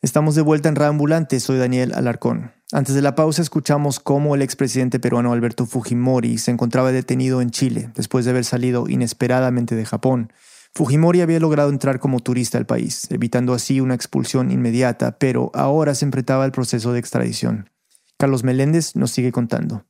[0.01, 2.56] Estamos de vuelta en Radioambulante, soy Daniel Alarcón.
[2.73, 7.49] Antes de la pausa escuchamos cómo el expresidente peruano Alberto Fujimori se encontraba detenido en
[7.49, 10.33] Chile después de haber salido inesperadamente de Japón.
[10.75, 15.95] Fujimori había logrado entrar como turista al país, evitando así una expulsión inmediata, pero ahora
[15.95, 17.69] se enfrentaba al proceso de extradición.
[18.17, 19.85] Carlos Meléndez nos sigue contando.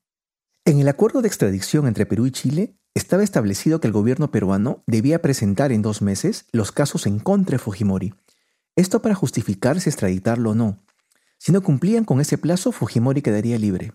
[0.63, 4.83] En el acuerdo de extradición entre Perú y Chile, estaba establecido que el gobierno peruano
[4.85, 8.13] debía presentar en dos meses los casos en contra de Fujimori.
[8.75, 10.77] Esto para justificar si extraditarlo o no.
[11.37, 13.93] Si no cumplían con ese plazo, Fujimori quedaría libre.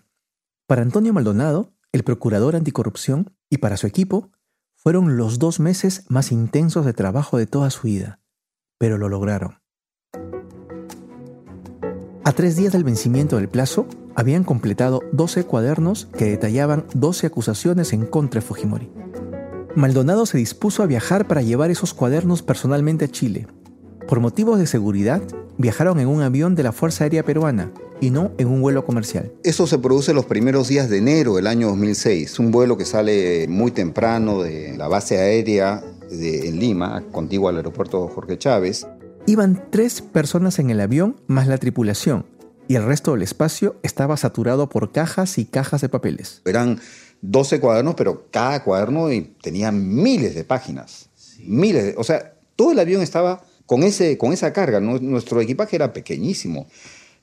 [0.67, 4.31] Para Antonio Maldonado, el procurador anticorrupción, y para su equipo,
[4.75, 8.19] fueron los dos meses más intensos de trabajo de toda su vida.
[8.77, 9.59] Pero lo lograron.
[12.25, 17.93] A tres días del vencimiento del plazo, habían completado 12 cuadernos que detallaban 12 acusaciones
[17.93, 18.91] en contra de Fujimori.
[19.75, 23.47] Maldonado se dispuso a viajar para llevar esos cuadernos personalmente a Chile.
[24.07, 25.21] Por motivos de seguridad,
[25.57, 29.31] viajaron en un avión de la Fuerza Aérea Peruana y no en un vuelo comercial.
[29.43, 32.37] Eso se produce los primeros días de enero del año 2006.
[32.39, 37.57] Un vuelo que sale muy temprano de la base aérea de, en Lima, contigua al
[37.57, 38.85] aeropuerto Jorge Chávez.
[39.25, 42.25] Iban tres personas en el avión más la tripulación
[42.67, 46.41] y el resto del espacio estaba saturado por cajas y cajas de papeles.
[46.45, 46.79] Eran
[47.21, 49.07] 12 cuadernos, pero cada cuaderno
[49.41, 51.09] tenía miles de páginas.
[51.45, 54.79] Miles, de- o sea, todo el avión estaba con, ese, con esa carga.
[54.79, 56.67] Nu- Nuestro equipaje era pequeñísimo.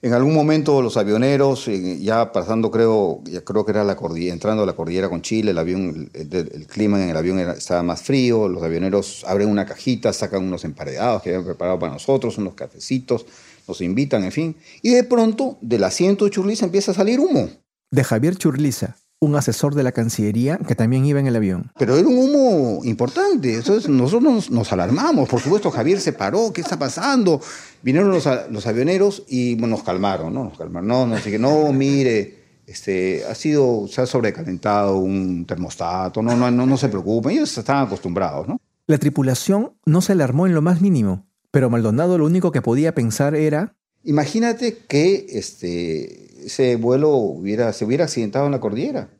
[0.02, 4.32] En algún momento los avioneros, eh, ya pasando creo, ya creo que era la cordillera,
[4.32, 8.00] entrando a la cordillera con Chile, el avión, el, clima en el avión estaba más
[8.02, 12.54] frío, los avioneros abren una cajita, sacan unos emparedados que habían preparado para nosotros, unos
[12.54, 13.26] cafecitos,
[13.68, 14.56] nos invitan, en fin.
[14.80, 17.50] Y de pronto, del asiento de Churliza empieza a salir humo.
[17.90, 21.70] De Javier Churliza, un asesor de la Cancillería que también iba en el avión.
[21.78, 23.54] Pero era un humo importante.
[23.54, 25.28] Entonces nosotros nos, nos alarmamos.
[25.28, 26.52] Por supuesto, Javier se paró.
[26.52, 27.40] ¿Qué está pasando?
[27.82, 28.26] Vinieron los,
[28.66, 30.44] avioneros y bueno, nos calmaron, ¿no?
[30.44, 30.88] Nos calmaron.
[30.88, 32.34] No, no, así que no, mire,
[32.66, 36.22] este, ha sido, se ha sobrecalentado un termostato.
[36.22, 37.32] No, no, no, no se preocupen.
[37.32, 38.58] Ellos estaban acostumbrados, ¿no?
[38.86, 42.94] La tripulación no se alarmó en lo más mínimo, pero Maldonado lo único que podía
[42.94, 49.10] pensar era Imagínate que este, ese vuelo hubiera, se hubiera accidentado en la cordillera.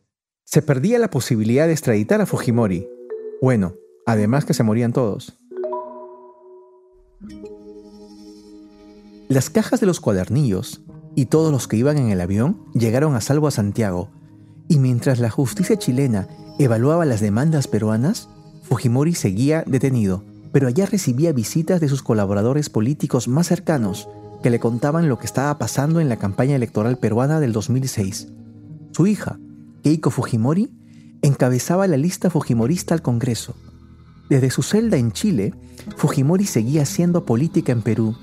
[0.44, 2.88] se perdía la posibilidad de extraditar a Fujimori.
[3.40, 5.38] Bueno, además que se morían todos.
[9.28, 10.82] Las cajas de los cuadernillos
[11.14, 14.10] y todos los que iban en el avión llegaron a salvo a Santiago,
[14.68, 18.28] y mientras la justicia chilena evaluaba las demandas peruanas,
[18.64, 24.08] Fujimori seguía detenido, pero allá recibía visitas de sus colaboradores políticos más cercanos
[24.42, 28.28] que le contaban lo que estaba pasando en la campaña electoral peruana del 2006.
[28.92, 29.38] Su hija,
[29.82, 30.70] Keiko Fujimori,
[31.22, 33.54] encabezaba la lista fujimorista al Congreso.
[34.28, 35.54] Desde su celda en Chile,
[35.96, 38.16] Fujimori seguía haciendo política en Perú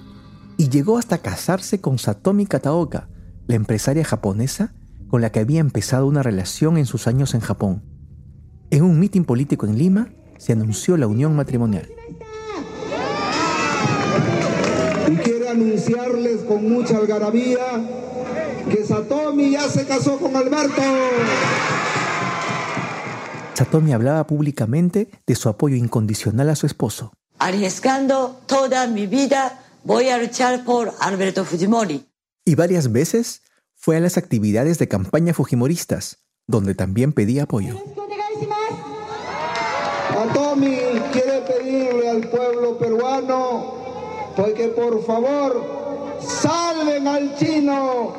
[0.57, 3.09] y llegó hasta casarse con Satomi Kataoka,
[3.47, 4.73] la empresaria japonesa
[5.07, 7.83] con la que había empezado una relación en sus años en Japón.
[8.71, 11.87] En un mitin político en Lima se anunció la unión matrimonial.
[15.09, 15.15] Y
[15.47, 17.57] quiero anunciarles con mucha algarabía
[18.69, 20.81] que Satomi ya se casó con Alberto.
[23.53, 27.13] Satomi hablaba públicamente de su apoyo incondicional a su esposo.
[27.39, 32.05] Arriesgando toda mi vida, voy a luchar por Alberto Fujimori.
[32.45, 33.41] Y varias veces
[33.75, 37.75] fue a las actividades de campaña fujimoristas, donde también pedía apoyo.
[40.13, 40.77] Satomi
[41.11, 43.76] quiere pedirle al pueblo peruano
[44.37, 48.13] pues que por favor salven al chino.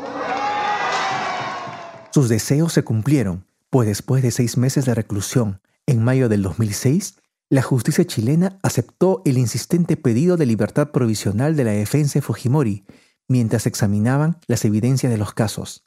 [2.10, 7.14] Sus deseos se cumplieron, pues después de seis meses de reclusión, en mayo del 2006,
[7.50, 12.84] la justicia chilena aceptó el insistente pedido de libertad provisional de la defensa de Fujimori
[13.28, 15.86] mientras examinaban las evidencias de los casos.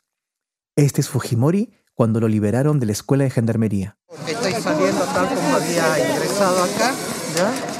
[0.77, 3.97] Este es Fujimori cuando lo liberaron de la escuela de gendarmería.
[4.25, 6.95] Estoy saliendo tal como había ingresado acá,
[7.35, 7.70] ¿ya?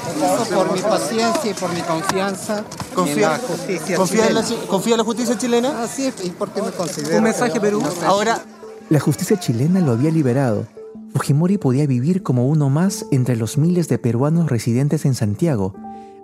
[0.44, 4.62] Por mi paciencia y por mi confianza en Confía- la justicia confía en la chilena.
[4.62, 5.82] chi- confía en la justicia chilena?
[5.82, 7.16] Así es, y porque me considero...
[7.18, 7.80] Un mensaje, Perú.
[7.82, 8.04] no sé.
[8.04, 8.42] Ahora,
[8.90, 10.66] La justicia chilena lo había liberado.
[11.14, 15.74] Fujimori podía vivir como uno más entre los miles de peruanos residentes en Santiago,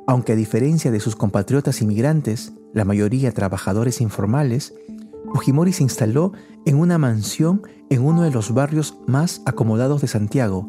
[0.07, 4.75] aunque a diferencia de sus compatriotas inmigrantes, la mayoría trabajadores informales,
[5.33, 6.33] Fujimori se instaló
[6.67, 10.69] en una mansión en uno de los barrios más acomodados de Santiago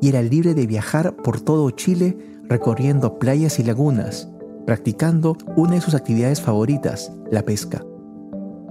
[0.00, 2.16] y era libre de viajar por todo Chile
[2.48, 4.28] recorriendo playas y lagunas,
[4.66, 7.84] practicando una de sus actividades favoritas, la pesca.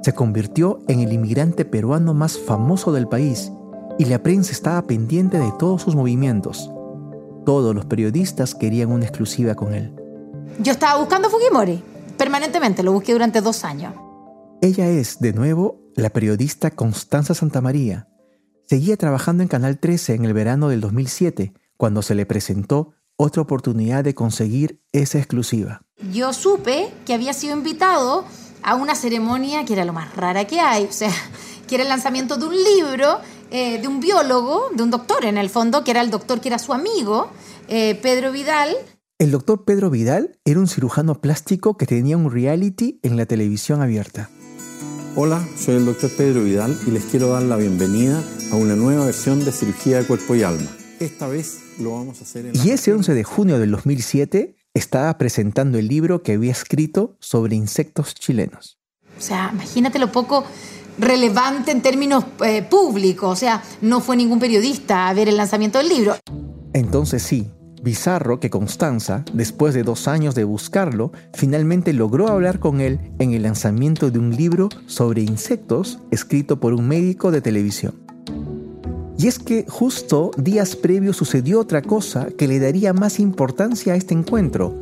[0.04, 3.52] Se convirtió en el inmigrante peruano más famoso del país
[3.98, 6.72] y la prensa estaba pendiente de todos sus movimientos.
[7.46, 9.94] Todos los periodistas querían una exclusiva con él.
[10.60, 11.84] Yo estaba buscando a Fujimori
[12.18, 13.94] permanentemente, lo busqué durante dos años.
[14.62, 18.10] Ella es, de nuevo, la periodista Constanza Santamaría.
[18.66, 23.42] Seguía trabajando en Canal 13 en el verano del 2007, cuando se le presentó otra
[23.42, 25.82] oportunidad de conseguir esa exclusiva.
[26.14, 28.24] Yo supe que había sido invitado
[28.62, 31.12] a una ceremonia que era lo más rara que hay, o sea,
[31.68, 35.38] que era el lanzamiento de un libro eh, de un biólogo, de un doctor en
[35.38, 37.30] el fondo, que era el doctor que era su amigo,
[37.68, 38.76] eh, Pedro Vidal,
[39.20, 43.82] El doctor Pedro Vidal era un cirujano plástico que tenía un reality en la televisión
[43.82, 44.30] abierta.
[45.16, 49.06] Hola, soy el doctor Pedro Vidal y les quiero dar la bienvenida a una nueva
[49.06, 50.70] versión de cirugía de cuerpo y alma.
[51.00, 52.56] Esta vez lo vamos a hacer en...
[52.56, 57.56] Y ese 11 de junio del 2007 estaba presentando el libro que había escrito sobre
[57.56, 58.80] insectos chilenos.
[59.18, 60.44] O sea, imagínate lo poco
[60.98, 63.32] relevante en términos eh, públicos.
[63.32, 66.16] O sea, no fue ningún periodista a ver el lanzamiento del libro.
[66.74, 67.52] Entonces sí,
[67.84, 73.34] Bizarro que Constanza, después de dos años de buscarlo, finalmente logró hablar con él en
[73.34, 77.96] el lanzamiento de un libro sobre insectos escrito por un médico de televisión.
[79.18, 83.96] Y es que justo días previos sucedió otra cosa que le daría más importancia a
[83.96, 84.80] este encuentro.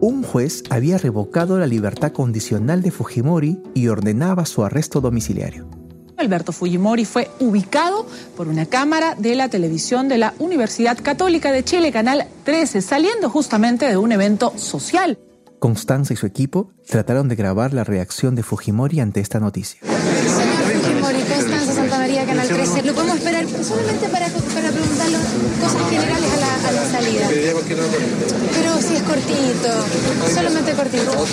[0.00, 5.68] Un juez había revocado la libertad condicional de Fujimori y ordenaba su arresto domiciliario.
[6.16, 8.06] Alberto Fujimori fue ubicado
[8.36, 13.30] por una cámara de la televisión de la Universidad Católica de Chile, Canal 13, saliendo
[13.30, 15.18] justamente de un evento social.
[15.58, 19.80] Constanza y su equipo trataron de grabar la reacción de Fujimori ante esta noticia.
[19.82, 22.82] Fujimori, Constanza Santa María, Canal 13.
[22.82, 25.18] Lo podemos esperar solamente para, para preguntarle
[25.60, 27.28] cosas generales a la, a la salida.
[27.28, 31.26] Pero si es cortito, solamente cortito.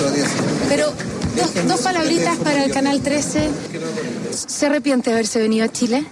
[0.69, 0.93] Pero
[1.35, 3.49] dos, dos palabritas para el Canal 13.
[4.47, 6.05] ¿Se arrepiente de haberse venido a Chile?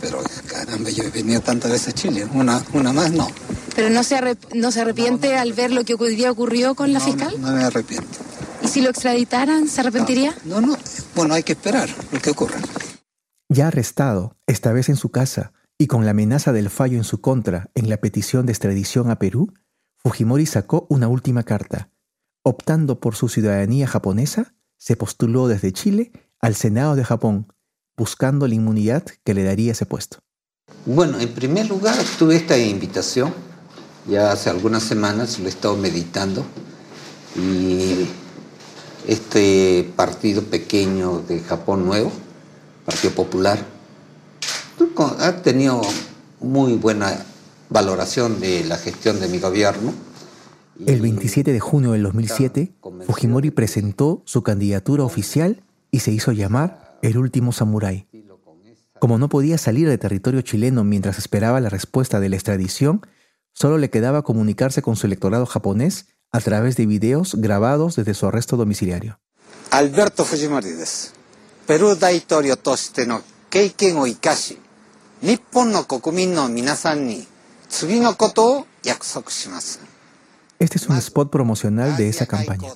[0.00, 2.26] Pero caramba, yo he venido tantas veces a Chile.
[2.34, 3.28] Una, una más no.
[3.74, 6.92] ¿Pero no se, arrep- no se arrepiente al ver lo que hoy día ocurrió con
[6.92, 7.34] la fiscal?
[7.40, 8.18] No me arrepiento.
[8.62, 10.34] ¿Y si lo extraditaran, se arrepentiría?
[10.44, 10.76] No, no.
[11.14, 12.58] Bueno, hay que esperar lo que ocurra.
[13.52, 17.20] Ya arrestado, esta vez en su casa, y con la amenaza del fallo en su
[17.20, 19.52] contra en la petición de extradición a Perú,
[19.98, 21.90] Fujimori sacó una última carta.
[22.42, 27.52] Optando por su ciudadanía japonesa, se postuló desde Chile al Senado de Japón,
[27.94, 30.20] buscando la inmunidad que le daría ese puesto.
[30.86, 33.34] Bueno, en primer lugar tuve esta invitación,
[34.08, 36.42] ya hace algunas semanas lo he estado meditando
[37.36, 38.08] y
[39.06, 42.10] este partido pequeño de Japón Nuevo,
[42.84, 43.58] Partido Popular,
[45.18, 45.82] ha tenido
[46.40, 47.24] muy buena
[47.70, 49.92] valoración de la gestión de mi gobierno.
[50.86, 52.72] El 27 de junio del 2007,
[53.06, 58.06] Fujimori presentó su candidatura oficial y se hizo llamar el último samurái.
[58.98, 63.02] Como no podía salir de territorio chileno mientras esperaba la respuesta de la extradición,
[63.52, 68.26] solo le quedaba comunicarse con su electorado japonés a través de videos grabados desde su
[68.26, 69.18] arresto domiciliario.
[69.70, 71.21] Alberto Fujimori です。
[71.67, 74.57] ペルー大統領としての経験を生かし、
[75.21, 77.25] 日本の国民の皆さんに
[77.69, 79.79] 次のことを約束します。
[80.59, 82.71] Este es un spot promocional de esa campaña.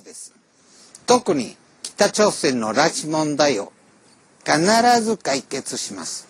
[1.06, 3.72] 特に北朝鮮の拉致問題を
[4.44, 4.60] 必
[5.02, 6.28] ず解決します。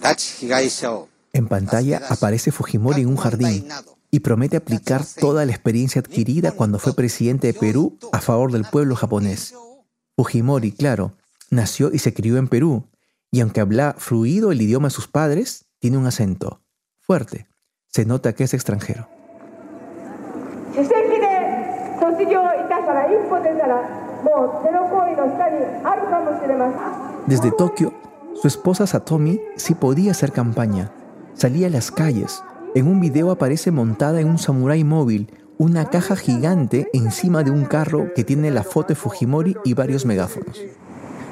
[0.00, 3.68] 拉致被害者を En pantalla aparece Fujimori en un jardín
[4.10, 8.64] y promete aplicar toda la experiencia adquirida cuando fue presidente de Perú a favor del
[8.64, 9.54] pueblo japonés.
[10.16, 11.12] Fujimori, claro,
[11.51, 12.87] nació y se crió en Perú,
[13.29, 16.61] y aunque habla fluido el idioma de sus padres, tiene un acento
[16.99, 17.47] fuerte.
[17.87, 19.07] Se nota que es extranjero.
[27.27, 27.93] Desde Tokio,
[28.33, 30.91] su esposa Satomi sí podía hacer campaña.
[31.33, 32.43] Salía a las calles.
[32.75, 37.65] En un video aparece montada en un samurái móvil, una caja gigante encima de un
[37.65, 40.59] carro que tiene la foto de Fujimori y varios megáfonos.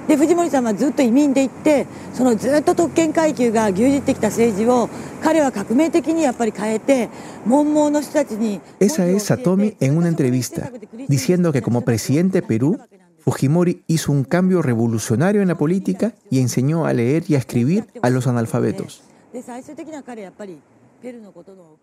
[0.08, 4.88] で藤森さんはずっと移民で行ってそのずっと特権階級が牛耳ってきた政治を
[5.22, 7.08] 彼は革命的にやっぱり変えて
[7.46, 10.70] 文盲の人たちに Esa es Satomi en una entrevista,
[11.08, 12.78] diciendo que como presidente de Perú,
[13.20, 17.86] Fujimori hizo un cambio revolucionario en la política y enseñó a leer y a escribir
[18.02, 19.02] a los analfabetos.
[19.32, 20.60] で最終的には彼やっぱり
[21.02, 21.78] ペルーのことの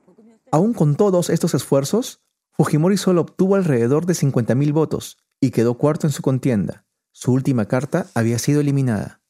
[0.51, 2.21] Aún con todos estos esfuerzos,
[2.53, 6.85] Fujimori solo obtuvo alrededor de 50.000 votos y quedó cuarto en su contienda.
[7.18, 9.20] Su última carta había sido eliminada.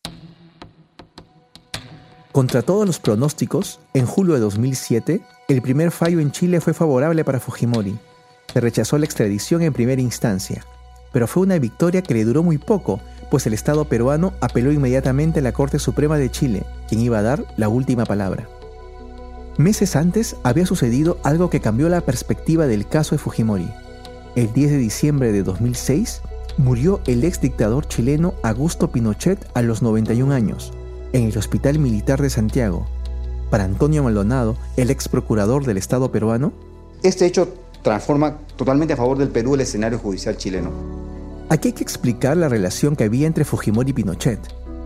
[2.33, 7.25] Contra todos los pronósticos, en julio de 2007, el primer fallo en Chile fue favorable
[7.25, 7.97] para Fujimori.
[8.53, 10.65] Se rechazó la extradición en primera instancia,
[11.13, 15.39] pero fue una victoria que le duró muy poco, pues el Estado peruano apeló inmediatamente
[15.39, 18.49] a la Corte Suprema de Chile, quien iba a dar la última palabra.
[19.59, 23.71] Meses antes había sucedido algo que cambió la perspectiva del caso de Fujimori.
[24.35, 26.21] El 10 de diciembre de 2006
[26.59, 30.73] murió el ex dictador chileno Augusto Pinochet a los 91 años,
[31.13, 32.87] en el Hospital Militar de Santiago.
[33.51, 36.53] Para Antonio Maldonado, el ex procurador del Estado peruano,
[37.03, 37.53] Este hecho
[37.83, 40.71] transforma totalmente a favor del Perú el escenario judicial chileno.
[41.49, 44.41] Aquí hay que explicar la relación que había entre Fujimori y Pinochet.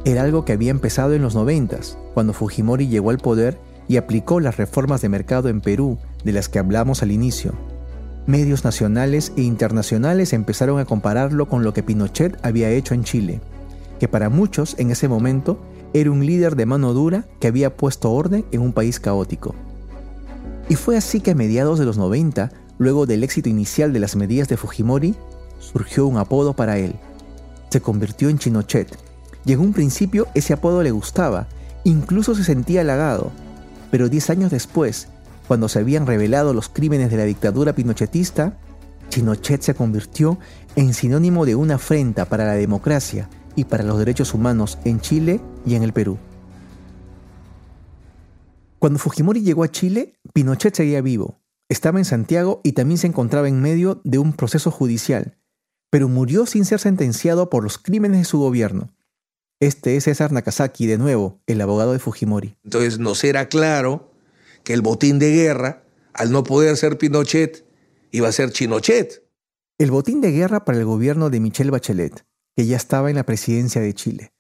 [0.05, 1.79] Era algo que había empezado en los 90,
[2.13, 3.59] cuando Fujimori llegó al poder
[3.89, 7.55] y aplicó las reformas de mercado en Perú de las que hablamos al inicio.
[8.27, 13.41] Medios nacionales e internacionales empezaron a compararlo con lo que Pinochet había hecho en Chile,
[13.99, 15.59] que para muchos en ese momento
[15.95, 19.55] era un líder de mano dura que había puesto orden en un país caótico.
[20.69, 24.15] Y fue así que a mediados de los 90, luego del éxito inicial de las
[24.15, 25.17] medidas de Fujimori,
[25.59, 26.95] surgió un apodo para él.
[27.71, 28.97] Se convirtió en Chinochet,
[29.45, 31.49] y en un principio ese apodo le gustaba,
[31.85, 33.33] incluso se sentía halagado,
[33.91, 35.09] pero 10 años después,
[35.51, 38.57] cuando se habían revelado los crímenes de la dictadura pinochetista,
[39.09, 40.39] Chinochet se convirtió
[40.77, 45.41] en sinónimo de una afrenta para la democracia y para los derechos humanos en Chile
[45.67, 46.19] y en el Perú.
[48.79, 53.49] Cuando Fujimori llegó a Chile, Pinochet seguía vivo, estaba en Santiago y también se encontraba
[53.49, 55.37] en medio de un proceso judicial,
[55.91, 58.95] pero murió sin ser sentenciado por los crímenes de su gobierno.
[59.59, 62.57] Este es César Nakazaki, de nuevo, el abogado de Fujimori.
[62.63, 64.10] Entonces nos era claro
[64.65, 67.65] que el botín de guerra, al no poder ser Pinochet,
[68.11, 69.23] iba a ser Chinochet.
[69.79, 72.25] El botín de guerra para el gobierno de Michelle Bachelet,
[72.57, 74.33] que ya estaba en la presidencia de Chile.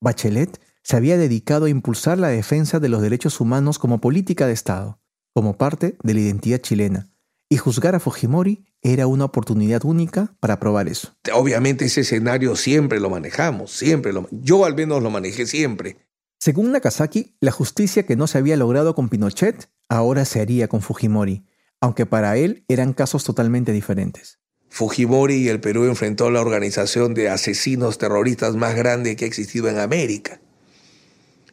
[0.00, 4.52] Bachelet se había dedicado a impulsar la defensa de los derechos humanos como política de
[4.52, 5.00] Estado,
[5.32, 7.10] como parte de la identidad chilena,
[7.48, 11.14] y juzgar a Fujimori era una oportunidad única para probar eso.
[11.32, 15.98] Obviamente ese escenario siempre lo manejamos, siempre lo yo al menos lo manejé siempre.
[16.44, 20.82] Según Nakazaki, la justicia que no se había logrado con Pinochet ahora se haría con
[20.82, 21.46] Fujimori,
[21.80, 24.40] aunque para él eran casos totalmente diferentes.
[24.68, 29.68] Fujimori y el Perú enfrentó la organización de asesinos terroristas más grande que ha existido
[29.68, 30.40] en América.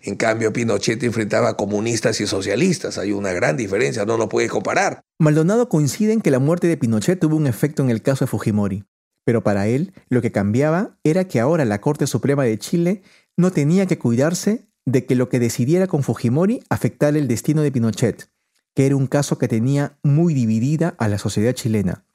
[0.01, 2.97] En cambio, Pinochet enfrentaba a comunistas y socialistas.
[2.97, 5.01] Hay una gran diferencia, no lo puede comparar.
[5.19, 8.31] Maldonado coincide en que la muerte de Pinochet tuvo un efecto en el caso de
[8.31, 8.85] Fujimori.
[9.23, 13.03] Pero para él, lo que cambiaba era que ahora la Corte Suprema de Chile
[13.37, 17.71] no tenía que cuidarse de que lo que decidiera con Fujimori afectara el destino de
[17.71, 18.29] Pinochet,
[18.75, 22.05] que era un caso que tenía muy dividida a la sociedad chilena.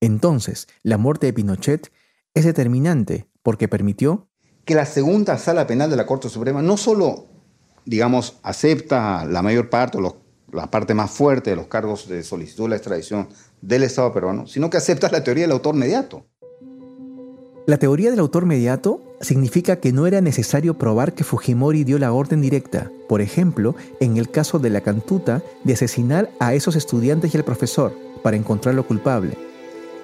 [0.00, 1.92] Entonces, la muerte de Pinochet
[2.34, 4.28] es determinante porque permitió
[4.64, 7.26] que la segunda sala penal de la Corte Suprema no solo,
[7.84, 10.16] digamos, acepta la mayor parte o
[10.52, 13.28] la parte más fuerte de los cargos de solicitud de la extradición
[13.60, 16.26] del Estado peruano, sino que acepta la teoría del autor mediato.
[17.66, 22.12] La teoría del autor mediato significa que no era necesario probar que Fujimori dio la
[22.12, 27.34] orden directa, por ejemplo, en el caso de la cantuta de asesinar a esos estudiantes
[27.34, 29.36] y al profesor para encontrarlo culpable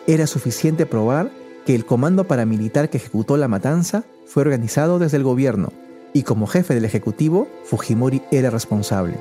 [0.07, 1.30] era suficiente probar
[1.64, 5.72] que el comando paramilitar que ejecutó la matanza fue organizado desde el gobierno
[6.12, 9.18] y como jefe del Ejecutivo, Fujimori era responsable.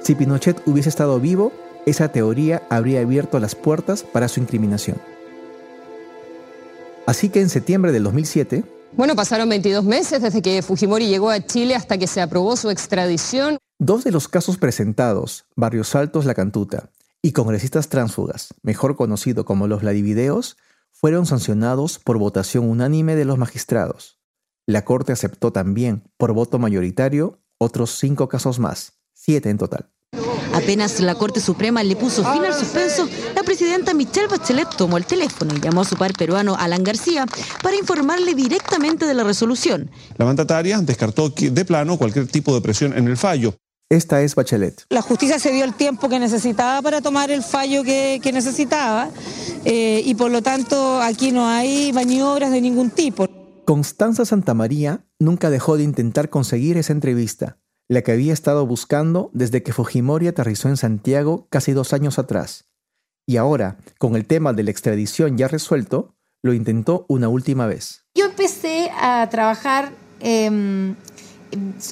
[0.00, 1.52] Si Pinochet hubiese estado vivo,
[1.86, 4.96] esa teoría habría abierto las puertas para su incriminación.
[7.08, 11.40] Así que en septiembre del 2007, bueno, pasaron 22 meses desde que Fujimori llegó a
[11.40, 13.56] Chile hasta que se aprobó su extradición.
[13.78, 16.90] Dos de los casos presentados, Barrios Altos La Cantuta
[17.22, 20.58] y congresistas tránsfugas, mejor conocido como los Vladivideos,
[20.92, 24.18] fueron sancionados por votación unánime de los magistrados.
[24.66, 29.88] La Corte aceptó también, por voto mayoritario, otros cinco casos más, siete en total.
[30.58, 35.06] Apenas la Corte Suprema le puso fin al suspenso, la presidenta Michelle Bachelet tomó el
[35.06, 37.26] teléfono y llamó a su par peruano Alan García
[37.62, 39.88] para informarle directamente de la resolución.
[40.16, 43.54] La mandataria descartó de plano cualquier tipo de presión en el fallo.
[43.88, 44.84] Esta es Bachelet.
[44.90, 49.10] La justicia se dio el tiempo que necesitaba para tomar el fallo que, necesitaba
[49.64, 53.28] eh, y por lo tanto aquí no hay maniobras de ningún tipo.
[53.64, 57.58] Constanza Santamaría nunca dejó de intentar conseguir esa entrevista,
[57.88, 62.68] la que había estado buscando desde que Fujimori aterrizó en Santiago casi dos años atrás.
[63.26, 68.06] Y ahora, con el tema de la extradición ya resuelto, lo intentó una última vez.
[68.14, 70.94] Yo empecé a trabajar em,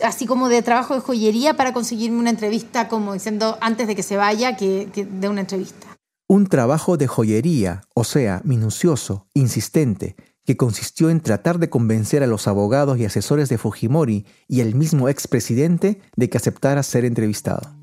[0.03, 4.03] así como de trabajo de joyería para conseguirme una entrevista, como diciendo antes de que
[4.03, 5.87] se vaya, que, que de una entrevista.
[6.29, 10.17] Un trabajo de joyería, o sea, minucioso, insistente,
[10.47, 14.75] que consistió en tratar de convencer a los abogados y asesores de Fujimori y el
[14.75, 17.77] mismo expresidente de que aceptara ser entrevistado.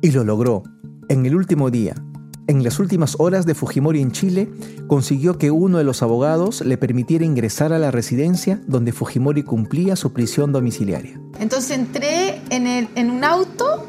[0.00, 0.62] Y lo logró,
[1.08, 1.94] en el último día,
[2.46, 4.50] en las últimas horas de Fujimori en Chile,
[4.86, 9.96] consiguió que uno de los abogados le permitiera ingresar a la residencia donde Fujimori cumplía
[9.96, 11.18] su prisión domiciliaria.
[11.38, 13.86] Entonces entré en, el, en un auto,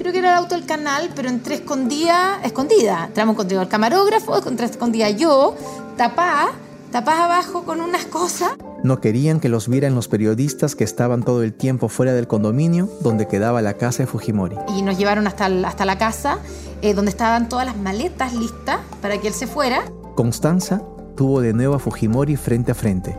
[0.00, 3.04] creo que era el auto del canal, pero entré escondida, escondida.
[3.08, 5.54] Entramos contigo el camarógrafo, entré escondida yo,
[5.98, 6.52] tapá,
[6.90, 8.52] tapá abajo con unas cosas.
[8.82, 12.88] No querían que los vieran los periodistas que estaban todo el tiempo fuera del condominio
[13.02, 14.56] donde quedaba la casa de Fujimori.
[14.74, 16.38] Y nos llevaron hasta, hasta la casa,
[16.80, 19.82] eh, donde estaban todas las maletas listas para que él se fuera.
[20.14, 20.80] Constanza
[21.14, 23.18] tuvo de nuevo a Fujimori frente a frente.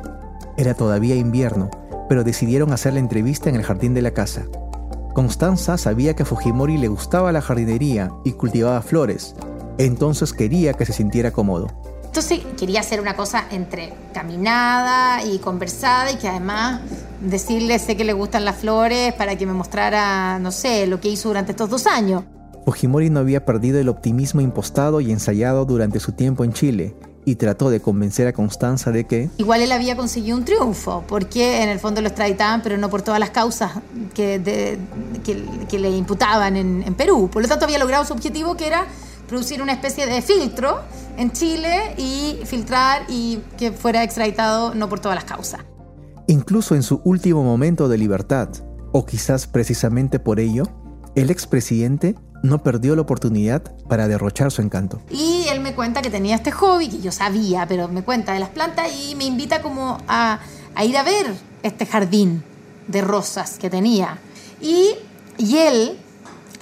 [0.57, 1.69] Era todavía invierno,
[2.09, 4.47] pero decidieron hacer la entrevista en el jardín de la casa.
[5.13, 9.35] Constanza sabía que a Fujimori le gustaba la jardinería y cultivaba flores,
[9.77, 11.67] entonces quería que se sintiera cómodo.
[12.05, 16.81] Entonces quería hacer una cosa entre caminada y conversada y que además
[17.21, 21.09] decirle sé que le gustan las flores para que me mostrara, no sé, lo que
[21.09, 22.23] hizo durante estos dos años.
[22.65, 26.95] Fujimori no había perdido el optimismo impostado y ensayado durante su tiempo en Chile,
[27.25, 31.61] y trató de convencer a Constanza de que Igual él había conseguido un triunfo, porque
[31.63, 33.71] en el fondo lo extraditaban, pero no por todas las causas
[34.13, 34.79] que, de-
[35.23, 37.29] que- que le imputaban en, en Perú.
[37.31, 38.85] Por lo tanto, había logrado su objetivo, que era
[39.27, 40.79] producir una especie de filtro
[41.17, 45.61] en Chile y filtrar y que fuera extraditado no por todas las causas.
[46.27, 48.49] incluso en su último momento de libertad,
[48.93, 50.63] o quizás precisamente por ello,
[51.15, 55.01] el expresidente no perdió la oportunidad para derrochar su encanto.
[55.09, 58.39] Y él me cuenta que tenía este hobby, que yo sabía, pero me cuenta de
[58.39, 60.39] las plantas y me invita como a,
[60.73, 61.33] a ir a ver
[61.63, 62.43] este jardín
[62.87, 64.17] de rosas que tenía.
[64.59, 64.95] Y,
[65.37, 65.99] y él,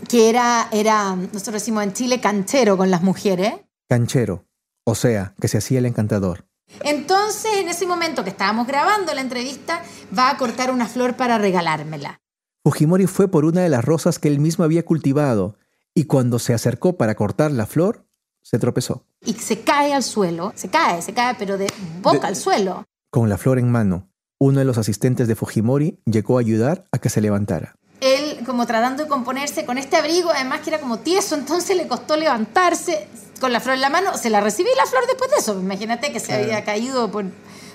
[0.08, 3.54] que era, era, nosotros decimos en Chile, canchero con las mujeres,
[3.88, 4.46] Canchero,
[4.84, 6.46] o sea, que se hacía el encantador.
[6.82, 9.82] entonces en ese momento que estábamos grabando la entrevista,
[10.16, 12.22] va a cortar una flor para regalármela.
[12.70, 15.56] Fujimori fue por una de las rosas que él mismo había cultivado
[15.96, 18.06] y cuando se acercó para cortar la flor,
[18.44, 19.08] se tropezó.
[19.26, 21.66] Y se cae al suelo, se cae, se cae, pero de
[22.04, 22.86] boca al suelo.
[23.10, 27.00] Con la flor en mano, uno de los asistentes de Fujimori llegó a ayudar a
[27.00, 27.74] que se levantara.
[28.02, 31.88] él como tratando de componerse con este abrigo, además que era como tieso, entonces le
[31.88, 33.08] costó levantarse
[33.42, 36.12] con la flor en la mano, se la recibí la flor después de eso, imagínate
[36.12, 37.26] que se había caído por,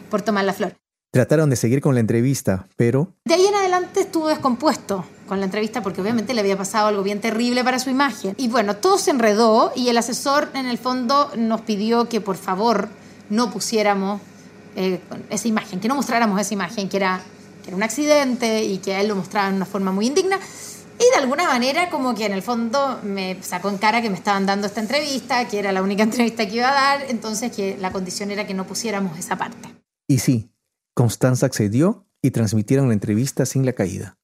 [0.09, 0.77] por tomar la flor.
[1.15, 5.45] Trataron de seguir con la entrevista, pero De ahí en adelante estuvo descompuesto con la
[5.45, 8.35] entrevista porque obviamente le había pasado algo bien terrible para su imagen.
[8.37, 12.35] Y bueno, todo se enredó y el asesor en el fondo nos pidió que por
[12.35, 12.89] favor
[13.31, 14.21] no pusiéramos
[14.75, 14.99] eh,
[15.31, 17.21] esa imagen, que no mostráramos esa imagen, que era,
[17.63, 20.41] que era un accidente y que a él lo mostraba de una forma muy indigna.
[20.99, 24.17] Y de alguna manera como que en el fondo me sacó en cara que me
[24.17, 27.77] estaban dando esta entrevista, que era la única entrevista que iba a dar, entonces que
[27.79, 29.69] la condición era que no pusiéramos esa parte.
[30.09, 30.51] Y sí,
[30.95, 34.17] Constanza accedió y transmitieron la entrevista sin la caída.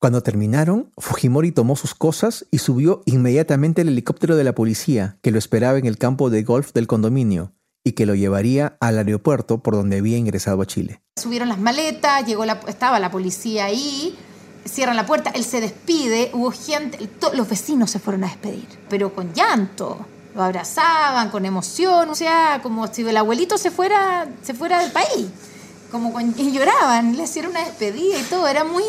[0.00, 5.30] Cuando terminaron, Fujimori tomó sus cosas y subió inmediatamente al helicóptero de la policía que
[5.30, 7.52] lo esperaba en el campo de golf del condominio
[7.84, 11.02] y que lo llevaría al aeropuerto por donde había ingresado a Chile.
[11.16, 14.14] Subieron las maletas, llegó la, estaba la policía ahí,
[14.66, 18.66] cierran la puerta, él se despide, hubo gente, to- los vecinos se fueron a despedir,
[18.90, 20.06] pero con llanto.
[20.34, 24.90] Lo abrazaban, con emoción, o sea, como si el abuelito se fuera, se fuera del
[24.90, 25.28] país.
[25.94, 28.82] Como con- y lloraban, le hicieron una despedida y todo, era muy,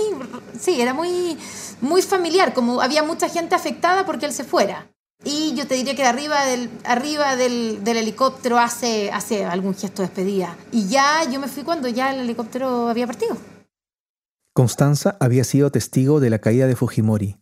[0.59, 1.37] sí, era muy,
[1.79, 4.87] muy familiar, como había mucha gente afectada porque él se fuera.
[5.23, 9.75] Y yo te diría que de arriba del, arriba del, del helicóptero hace, hace algún
[9.75, 10.57] gesto de despedida.
[10.71, 13.37] Y ya yo me fui cuando ya el helicóptero había partido.
[14.53, 17.37] Constanza había sido testigo de la caída de Fujimori,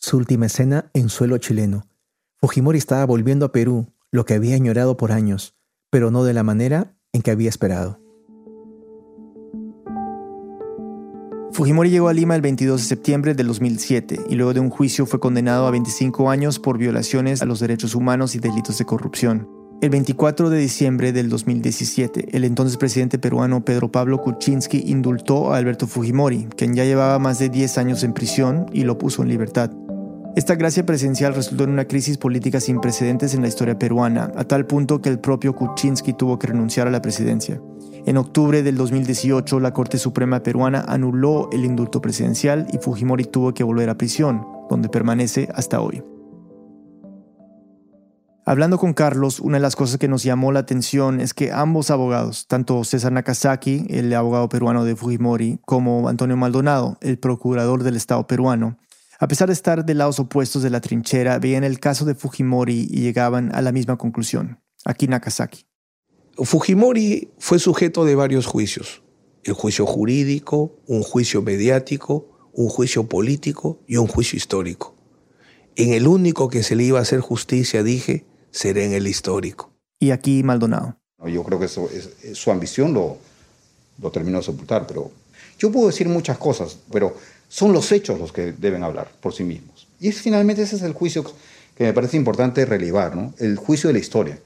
[0.00, 1.86] su última escena en suelo chileno.
[2.40, 5.54] Fujimori estaba volviendo a Perú, lo que había añorado por años,
[5.90, 8.00] pero no de la manera en que había esperado.
[11.54, 15.06] Fujimori llegó a Lima el 22 de septiembre del 2007 y luego de un juicio
[15.06, 19.48] fue condenado a 25 años por violaciones a los derechos humanos y delitos de corrupción.
[19.80, 25.58] El 24 de diciembre del 2017, el entonces presidente peruano Pedro Pablo Kuczynski indultó a
[25.58, 29.28] Alberto Fujimori, quien ya llevaba más de 10 años en prisión y lo puso en
[29.28, 29.70] libertad.
[30.34, 34.42] Esta gracia presidencial resultó en una crisis política sin precedentes en la historia peruana, a
[34.42, 37.60] tal punto que el propio Kuczynski tuvo que renunciar a la presidencia.
[38.06, 43.54] En octubre del 2018, la Corte Suprema peruana anuló el indulto presidencial y Fujimori tuvo
[43.54, 46.02] que volver a prisión, donde permanece hasta hoy.
[48.44, 51.90] Hablando con Carlos, una de las cosas que nos llamó la atención es que ambos
[51.90, 57.96] abogados, tanto César Nakazaki, el abogado peruano de Fujimori, como Antonio Maldonado, el procurador del
[57.96, 58.76] Estado peruano,
[59.18, 62.86] a pesar de estar de lados opuestos de la trinchera, veían el caso de Fujimori
[62.90, 64.60] y llegaban a la misma conclusión.
[64.84, 65.64] Aquí Nakazaki.
[66.36, 69.02] Fujimori fue sujeto de varios juicios.
[69.44, 74.94] El juicio jurídico, un juicio mediático, un juicio político y un juicio histórico.
[75.76, 79.72] En el único que se le iba a hacer justicia, dije, será en el histórico.
[79.98, 80.96] Y aquí Maldonado.
[81.26, 83.16] Yo creo que eso es, es- su ambición lo,
[84.00, 85.10] lo terminó de sepultar, pero
[85.58, 87.16] yo puedo decir muchas cosas, pero
[87.48, 89.86] son los hechos los que deben hablar por sí mismos.
[90.00, 91.24] Y es, finalmente ese es el juicio
[91.76, 93.32] que me parece importante relevar, ¿no?
[93.38, 94.38] el juicio de la historia.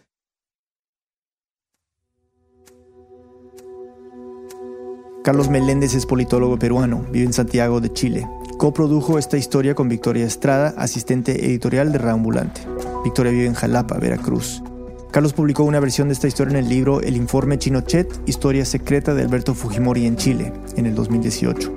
[5.29, 8.27] Carlos Meléndez es politólogo peruano, vive en Santiago de Chile.
[8.57, 12.63] Coprodujo esta historia con Victoria Estrada, asistente editorial de Reambulante.
[13.05, 14.63] Victoria vive en Jalapa, Veracruz.
[15.11, 19.13] Carlos publicó una versión de esta historia en el libro El informe Chinochet, historia secreta
[19.13, 21.75] de Alberto Fujimori en Chile, en el 2018.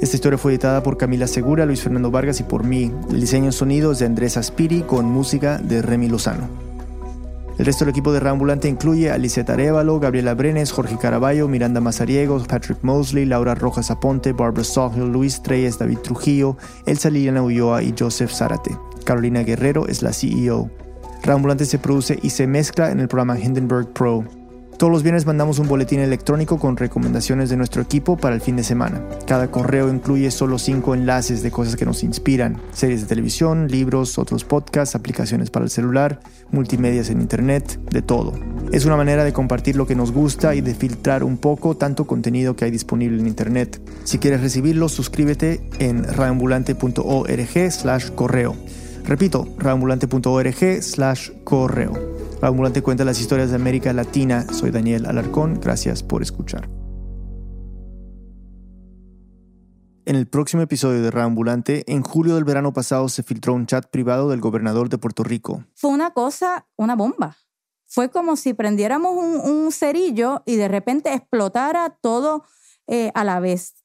[0.00, 2.90] Esta historia fue editada por Camila Segura, Luis Fernando Vargas y por mí.
[3.10, 6.65] El diseño en sonido es de Andrés Aspiri con música de Remy Lozano.
[7.58, 11.80] El resto del equipo de Reambulante incluye a Lisette Arevalo, Gabriela Brenes, Jorge Caraballo, Miranda
[11.80, 17.82] Mazariegos, Patrick Mosley, Laura Rojas Aponte, Barbara Sawhill, Luis Treyes, David Trujillo, Elsa Liliana Ulloa
[17.82, 18.76] y Joseph Zárate.
[19.04, 20.70] Carolina Guerrero es la CEO.
[21.22, 24.24] Reambulante se produce y se mezcla en el programa Hindenburg Pro.
[24.78, 28.56] Todos los viernes mandamos un boletín electrónico con recomendaciones de nuestro equipo para el fin
[28.56, 29.02] de semana.
[29.26, 34.18] Cada correo incluye solo cinco enlaces de cosas que nos inspiran, series de televisión, libros,
[34.18, 36.20] otros podcasts, aplicaciones para el celular,
[36.50, 38.34] multimedias en internet, de todo.
[38.70, 42.06] Es una manera de compartir lo que nos gusta y de filtrar un poco tanto
[42.06, 43.80] contenido que hay disponible en internet.
[44.04, 48.54] Si quieres recibirlo, suscríbete en raambulante.org slash correo.
[49.06, 52.15] Repito, raambulante.org slash correo.
[52.42, 54.46] Ambulante cuenta las historias de América Latina.
[54.52, 55.58] Soy Daniel Alarcón.
[55.60, 56.68] Gracias por escuchar.
[60.04, 63.86] En el próximo episodio de Reambulante, en julio del verano pasado se filtró un chat
[63.86, 65.64] privado del gobernador de Puerto Rico.
[65.74, 67.36] Fue una cosa, una bomba.
[67.86, 72.44] Fue como si prendiéramos un, cerillo y de repente explotara todo
[72.86, 73.75] eh, a la vez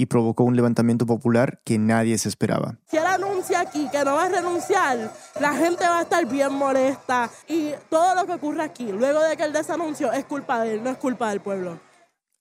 [0.00, 2.78] y provocó un levantamiento popular que nadie se esperaba.
[2.86, 6.54] Si él anuncia aquí que no va a renunciar, la gente va a estar bien
[6.54, 10.72] molesta y todo lo que ocurre aquí, luego de que él desanunció, es culpa de
[10.72, 11.78] él, no es culpa del pueblo.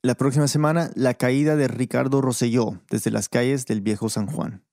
[0.01, 4.63] La próxima semana, la caída de Ricardo Rosselló desde las calles del viejo San Juan.